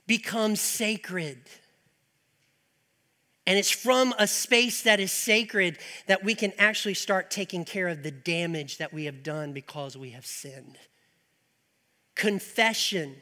[0.07, 1.39] becomes sacred.
[3.47, 7.89] And it's from a space that is sacred that we can actually start taking care
[7.89, 10.79] of the damage that we have done because we have sinned.
[12.15, 13.17] Confession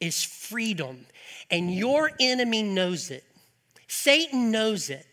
[0.00, 1.04] is freedom,
[1.50, 3.24] and your enemy knows it.
[3.86, 5.06] Satan knows it.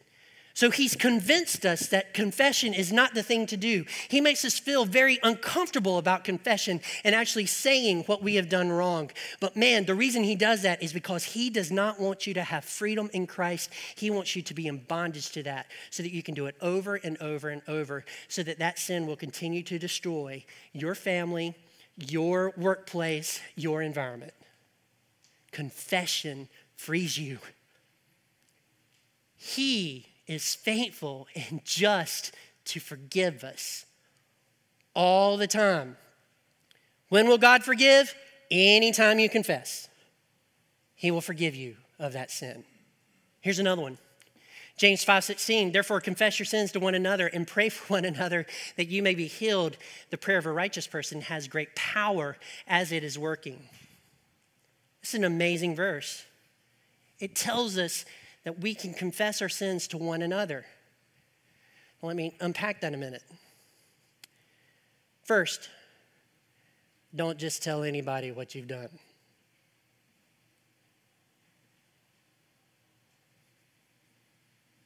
[0.57, 3.85] So he's convinced us that confession is not the thing to do.
[4.07, 8.71] He makes us feel very uncomfortable about confession and actually saying what we have done
[8.71, 9.11] wrong.
[9.39, 12.43] But man, the reason he does that is because he does not want you to
[12.43, 13.69] have freedom in Christ.
[13.95, 16.55] He wants you to be in bondage to that so that you can do it
[16.59, 20.43] over and over and over so that that sin will continue to destroy
[20.73, 21.53] your family,
[21.97, 24.33] your workplace, your environment.
[25.51, 27.37] Confession frees you.
[29.35, 32.33] He is faithful and just
[32.65, 33.85] to forgive us
[34.93, 35.97] all the time.
[37.09, 38.13] When will God forgive?
[38.51, 39.87] Anytime you confess,
[40.95, 42.63] He will forgive you of that sin.
[43.41, 43.97] Here's another one.
[44.77, 48.87] James 5:16 Therefore confess your sins to one another and pray for one another that
[48.87, 49.77] you may be healed.
[50.11, 53.69] The prayer of a righteous person has great power as it is working.
[55.01, 56.25] It's an amazing verse.
[57.19, 58.05] It tells us
[58.47, 60.65] that we can confess our sins to one another.
[62.01, 63.21] Let me unpack that a minute.
[65.25, 65.69] First,
[67.13, 68.87] don't just tell anybody what you've done.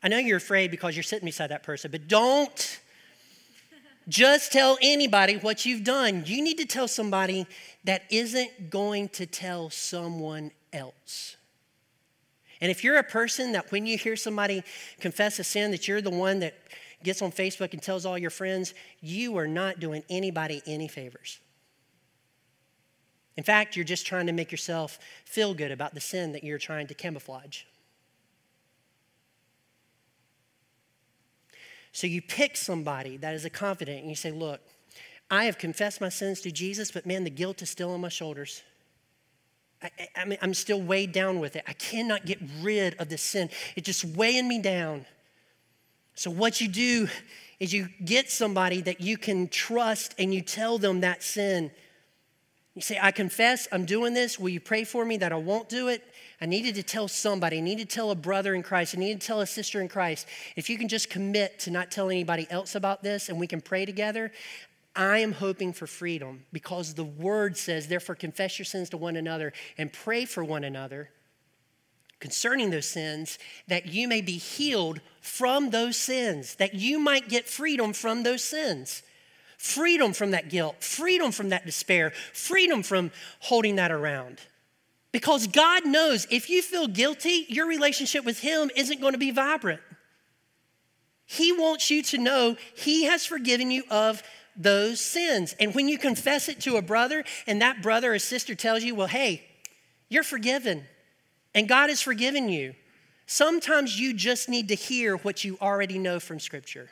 [0.01, 2.80] I know you're afraid because you're sitting beside that person, but don't
[4.09, 6.24] just tell anybody what you've done.
[6.26, 7.45] You need to tell somebody
[7.84, 11.36] that isn't going to tell someone else.
[12.62, 14.64] And if you're a person that when you hear somebody
[14.99, 16.53] confess a sin, that you're the one that
[17.03, 21.39] gets on Facebook and tells all your friends, you are not doing anybody any favors.
[23.36, 26.59] In fact, you're just trying to make yourself feel good about the sin that you're
[26.59, 27.64] trying to camouflage.
[31.91, 34.62] So you pick somebody that is a confident and you say, Look,
[35.30, 38.09] I have confessed my sins to Jesus, but man, the guilt is still on my
[38.09, 38.64] shoulders.
[39.84, 41.63] I, I'm still weighed down with it.
[41.67, 43.49] I cannot get rid of this sin.
[43.75, 45.05] It's just weighing me down.
[46.13, 47.07] So, what you do
[47.59, 51.71] is you get somebody that you can trust and you tell them that sin.
[52.75, 54.39] You say, I confess I'm doing this.
[54.39, 56.03] Will you pray for me that I won't do it?
[56.39, 57.57] I needed to tell somebody.
[57.57, 58.95] I needed to tell a brother in Christ.
[58.95, 60.25] I needed to tell a sister in Christ.
[60.55, 63.61] If you can just commit to not tell anybody else about this and we can
[63.61, 64.32] pray together,
[64.95, 69.15] I am hoping for freedom because the word says, therefore, confess your sins to one
[69.15, 71.09] another and pray for one another
[72.19, 77.49] concerning those sins that you may be healed from those sins, that you might get
[77.49, 79.03] freedom from those sins.
[79.57, 83.11] Freedom from that guilt, freedom from that despair, freedom from
[83.41, 84.39] holding that around.
[85.11, 89.29] Because God knows if you feel guilty, your relationship with Him isn't going to be
[89.29, 89.81] vibrant.
[91.27, 94.23] He wants you to know He has forgiven you of
[94.55, 95.55] those sins.
[95.59, 98.95] And when you confess it to a brother and that brother or sister tells you,
[98.95, 99.43] well, hey,
[100.09, 100.85] you're forgiven
[101.53, 102.75] and God has forgiven you,
[103.25, 106.89] sometimes you just need to hear what you already know from Scripture.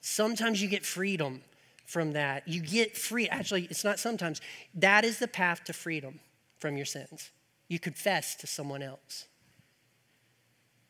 [0.00, 1.42] Sometimes you get freedom
[1.86, 2.46] from that.
[2.46, 3.28] You get free.
[3.28, 4.40] Actually, it's not sometimes.
[4.74, 6.20] That is the path to freedom
[6.58, 7.30] from your sins.
[7.68, 9.26] You confess to someone else.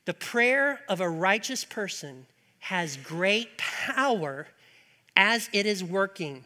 [0.04, 2.26] The prayer of a righteous person
[2.60, 4.46] has great power
[5.18, 6.44] as it is working.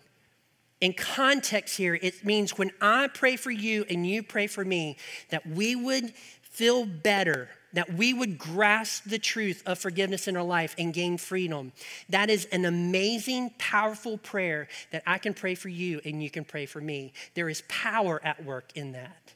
[0.80, 4.96] In context here, it means when I pray for you and you pray for me,
[5.28, 10.42] that we would feel better, that we would grasp the truth of forgiveness in our
[10.42, 11.72] life and gain freedom.
[12.08, 16.44] That is an amazing, powerful prayer that I can pray for you and you can
[16.44, 17.12] pray for me.
[17.34, 19.34] There is power at work in that.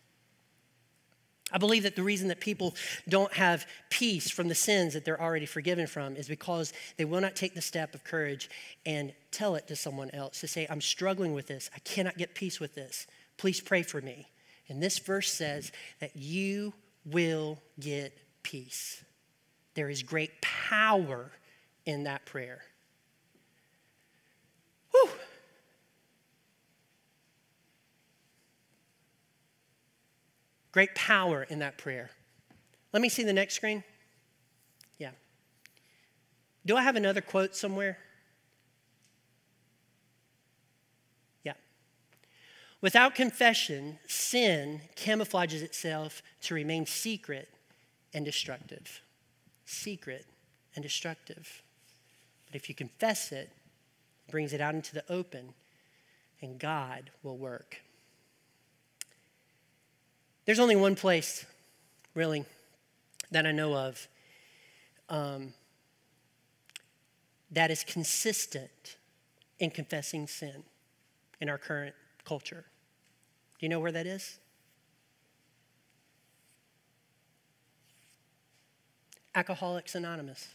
[1.53, 2.75] I believe that the reason that people
[3.09, 7.21] don't have peace from the sins that they're already forgiven from is because they will
[7.21, 8.51] not take the step of courage
[8.85, 11.71] and tell it to someone else to say, I'm struggling with this.
[11.75, 13.07] I cannot get peace with this.
[13.37, 14.27] Please pray for me.
[14.69, 15.71] And this verse says
[16.01, 16.73] that you
[17.05, 19.05] will get peace.
[19.75, 21.31] There is great power
[21.85, 22.63] in that prayer.
[30.77, 32.11] Great power in that prayer.
[32.93, 33.83] Let me see the next screen.
[34.99, 35.13] Yeah.
[36.67, 37.97] Do I have another quote somewhere?
[41.45, 41.55] Yeah.
[42.83, 47.49] Without confession, sin camouflages itself to remain secret
[48.13, 49.01] and destructive.
[49.65, 50.27] Secret
[50.75, 51.63] and destructive.
[52.45, 53.49] But if you confess it,
[54.29, 55.55] it brings it out into the open,
[56.43, 57.81] and God will work.
[60.47, 61.45] There's only one place,
[62.15, 62.45] really,
[63.33, 64.09] that I know of
[65.09, 65.53] um,
[67.51, 68.97] that is consistent
[69.59, 70.63] in confessing sin
[71.41, 72.65] in our current culture.
[73.59, 74.39] Do you know where that is?
[79.35, 80.49] Alcoholics Anonymous.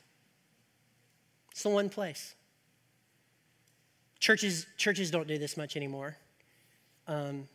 [1.52, 2.34] It's the one place.
[4.20, 6.16] Churches, churches don't do this much anymore.
[7.08, 7.48] Um,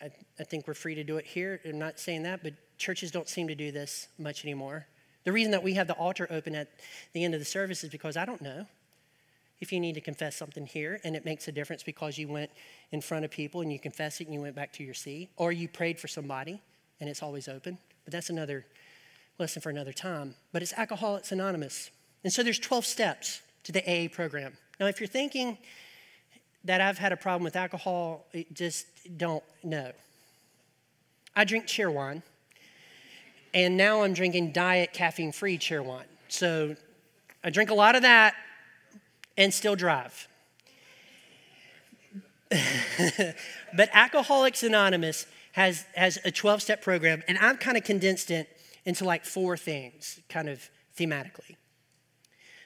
[0.00, 1.60] I, I think we're free to do it here.
[1.64, 4.86] I'm not saying that, but churches don't seem to do this much anymore.
[5.24, 6.68] The reason that we have the altar open at
[7.12, 8.66] the end of the service is because I don't know
[9.60, 12.50] if you need to confess something here and it makes a difference because you went
[12.90, 15.30] in front of people and you confessed it and you went back to your seat,
[15.36, 16.60] or you prayed for somebody
[17.00, 17.78] and it's always open.
[18.04, 18.66] But that's another
[19.38, 20.34] lesson for another time.
[20.52, 21.90] But it's Alcoholics Anonymous.
[22.24, 24.56] And so there's 12 steps to the AA program.
[24.80, 25.58] Now, if you're thinking
[26.64, 28.86] that I've had a problem with alcohol, just
[29.16, 29.92] don't know.
[31.34, 32.22] I drink Cheerwine,
[33.54, 36.04] and now I'm drinking diet caffeine free Cheerwine.
[36.28, 36.76] So
[37.42, 38.34] I drink a lot of that
[39.36, 40.28] and still drive.
[43.74, 48.48] but Alcoholics Anonymous has, has a 12 step program, and I've kind of condensed it
[48.84, 51.56] into like four things, kind of thematically.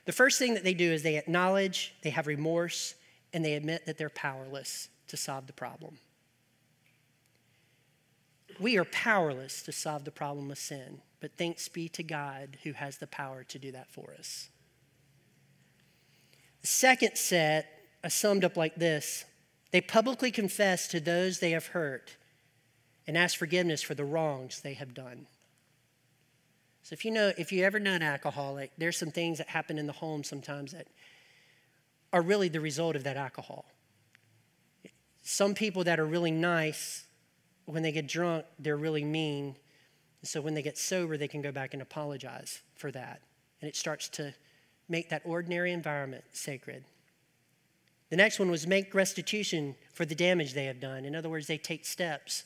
[0.06, 2.94] The first thing that they do is they acknowledge, they have remorse,
[3.36, 5.98] and they admit that they're powerless to solve the problem.
[8.58, 12.72] We are powerless to solve the problem of sin, but thanks be to God who
[12.72, 14.48] has the power to do that for us.
[16.62, 17.66] The second set
[18.02, 19.26] is summed up like this
[19.70, 22.16] they publicly confess to those they have hurt
[23.06, 25.26] and ask forgiveness for the wrongs they have done.
[26.84, 29.76] So if you know, if you ever know an alcoholic, there's some things that happen
[29.76, 30.86] in the home sometimes that
[32.16, 33.66] are really the result of that alcohol.
[35.22, 37.04] Some people that are really nice,
[37.66, 39.56] when they get drunk, they're really mean.
[40.22, 43.20] So when they get sober, they can go back and apologize for that.
[43.60, 44.32] And it starts to
[44.88, 46.84] make that ordinary environment sacred.
[48.08, 51.04] The next one was make restitution for the damage they have done.
[51.04, 52.44] In other words, they take steps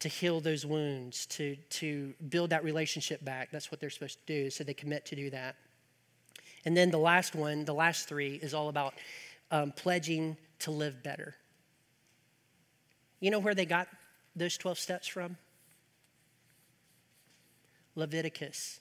[0.00, 3.50] to heal those wounds, to, to build that relationship back.
[3.50, 5.56] That's what they're supposed to do, so they commit to do that.
[6.64, 8.94] And then the last one, the last three, is all about
[9.50, 11.34] um, pledging to live better.
[13.20, 13.88] You know where they got
[14.36, 15.36] those 12 steps from?
[17.94, 18.80] Leviticus,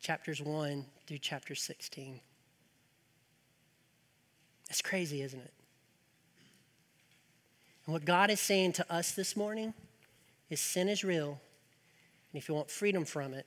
[0.00, 2.20] chapters 1 through chapter 16.
[4.68, 5.52] That's crazy, isn't it?
[7.86, 9.72] And what God is saying to us this morning
[10.50, 11.40] is sin is real.
[12.32, 13.46] And if you want freedom from it,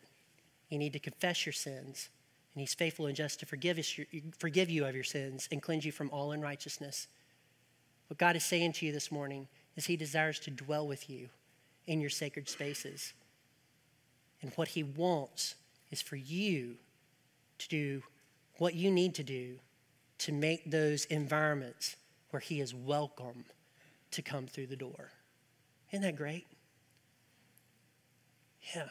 [0.69, 2.09] you need to confess your sins.
[2.53, 3.93] And He's faithful and just to forgive, us,
[4.37, 7.07] forgive you of your sins and cleanse you from all unrighteousness.
[8.07, 11.29] What God is saying to you this morning is He desires to dwell with you
[11.85, 13.13] in your sacred spaces.
[14.41, 15.55] And what He wants
[15.91, 16.75] is for you
[17.59, 18.03] to do
[18.57, 19.55] what you need to do
[20.19, 21.95] to make those environments
[22.31, 23.45] where He is welcome
[24.11, 25.11] to come through the door.
[25.91, 26.47] Isn't that great?
[28.75, 28.89] Yeah.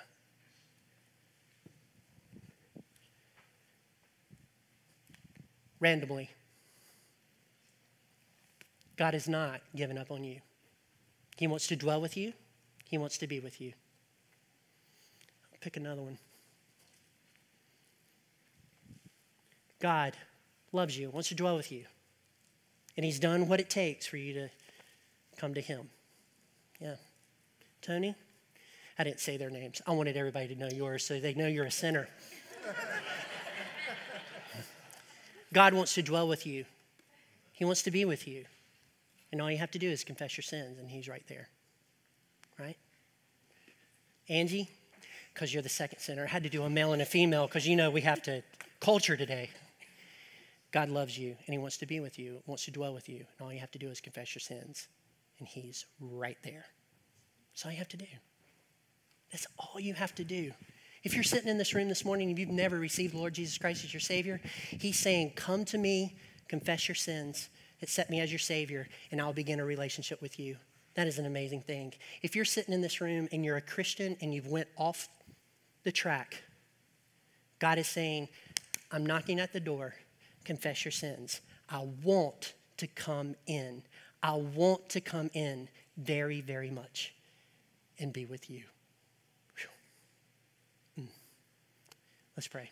[5.81, 6.31] Randomly,
[8.97, 10.41] God has not given up on you.
[11.37, 12.33] He wants to dwell with you,
[12.85, 13.73] He wants to be with you.
[15.53, 16.19] I'll pick another one.
[19.81, 20.17] God
[20.73, 21.85] loves you, wants to dwell with you.
[22.97, 24.51] And He's done what it takes for you to
[25.37, 25.89] come to Him.
[26.81, 26.97] Yeah.
[27.81, 28.17] Tony?
[28.99, 29.81] I didn't say their names.
[29.87, 32.09] I wanted everybody to know yours so they know you're a sinner.
[35.53, 36.65] God wants to dwell with you,
[37.53, 38.45] He wants to be with you.
[39.31, 41.49] And all you have to do is confess your sins, and He's right there.
[42.59, 42.77] Right?
[44.29, 44.69] Angie,
[45.33, 47.67] because you're the second sinner, I had to do a male and a female because
[47.67, 48.43] you know we have to
[48.81, 49.51] culture today.
[50.71, 53.19] God loves you and He wants to be with you, wants to dwell with you.
[53.39, 54.89] And all you have to do is confess your sins
[55.39, 56.67] and He's right there.
[57.53, 58.07] That's all you have to do.
[59.33, 60.53] That's all you have to do.
[61.05, 63.59] If you're sitting in this room this morning and you've never received the Lord Jesus
[63.59, 64.41] Christ as your Savior,
[64.71, 66.17] He's saying, Come to me,
[66.49, 67.49] confess your sins,
[67.83, 70.57] accept me as your Savior, and I'll begin a relationship with you.
[70.95, 71.95] That is an amazing thing.
[72.23, 75.09] If you're sitting in this room and you're a Christian and you've went off
[75.85, 76.43] the track,
[77.61, 78.29] God is saying,
[78.91, 79.95] I'm knocking at the door.
[80.45, 81.41] Confess your sins.
[81.69, 83.83] I want to come in.
[84.23, 87.15] I want to come in very, very much
[87.99, 88.65] and be with you.
[92.39, 92.71] Let's pray.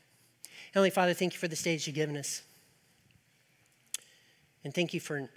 [0.75, 2.43] Heavenly Father, thank you for the stage you've given us.
[4.63, 5.29] And thank you for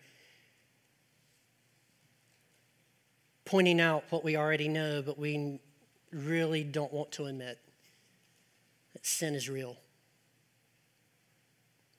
[3.43, 5.59] pointing out what we already know, but we
[6.11, 7.57] really don't want to admit
[8.93, 9.77] that sin is real.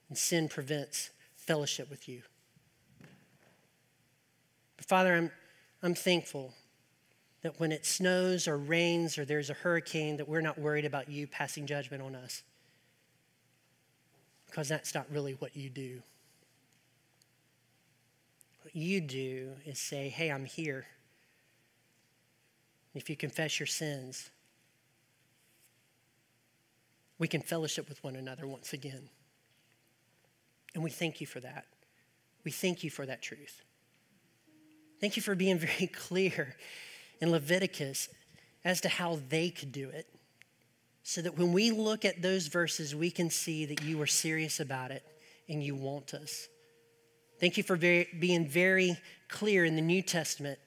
[0.09, 2.23] And sin prevents fellowship with you.
[4.77, 5.33] But Father, I'm,
[5.83, 6.55] I'm thankful
[7.43, 11.09] that when it snows or rains or there's a hurricane, that we're not worried about
[11.09, 12.43] you passing judgment on us.
[14.47, 16.03] Because that's not really what you do.
[18.63, 20.87] What you do is say, hey, I'm here.
[22.95, 24.31] If you confess your sins,
[27.19, 29.09] we can fellowship with one another once again.
[30.75, 31.67] And we thank you for that.
[32.45, 33.63] We thank you for that truth.
[35.01, 36.57] Thank you for being very clear
[37.21, 38.09] in Leviticus
[38.65, 40.07] as to how they could do it.
[41.03, 44.61] So that when we look at those verses, we can see that you are serious
[44.61, 45.05] about it
[45.49, 46.49] and you want us.
[47.41, 48.99] Thank you for very, being very
[49.29, 50.59] clear in the New Testament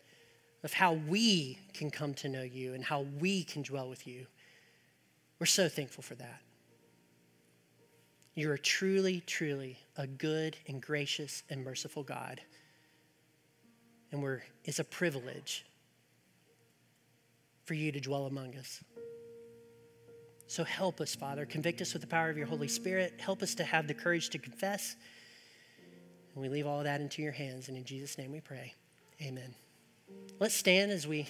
[0.64, 4.26] of how we can come to know you and how we can dwell with you.
[5.40, 6.42] We're so thankful for that.
[8.34, 12.42] You are truly, truly a good and gracious and merciful God.
[14.12, 15.66] And we're, it's a privilege
[17.66, 18.84] for you to dwell among us.
[20.48, 21.46] So help us, Father.
[21.46, 23.14] Convict us with the power of your Holy Spirit.
[23.20, 24.96] Help us to have the courage to confess.
[26.34, 27.70] And we leave all that into your hands.
[27.70, 28.74] And in Jesus' name we pray.
[29.22, 29.56] Amen.
[30.40, 31.28] Let's stand as we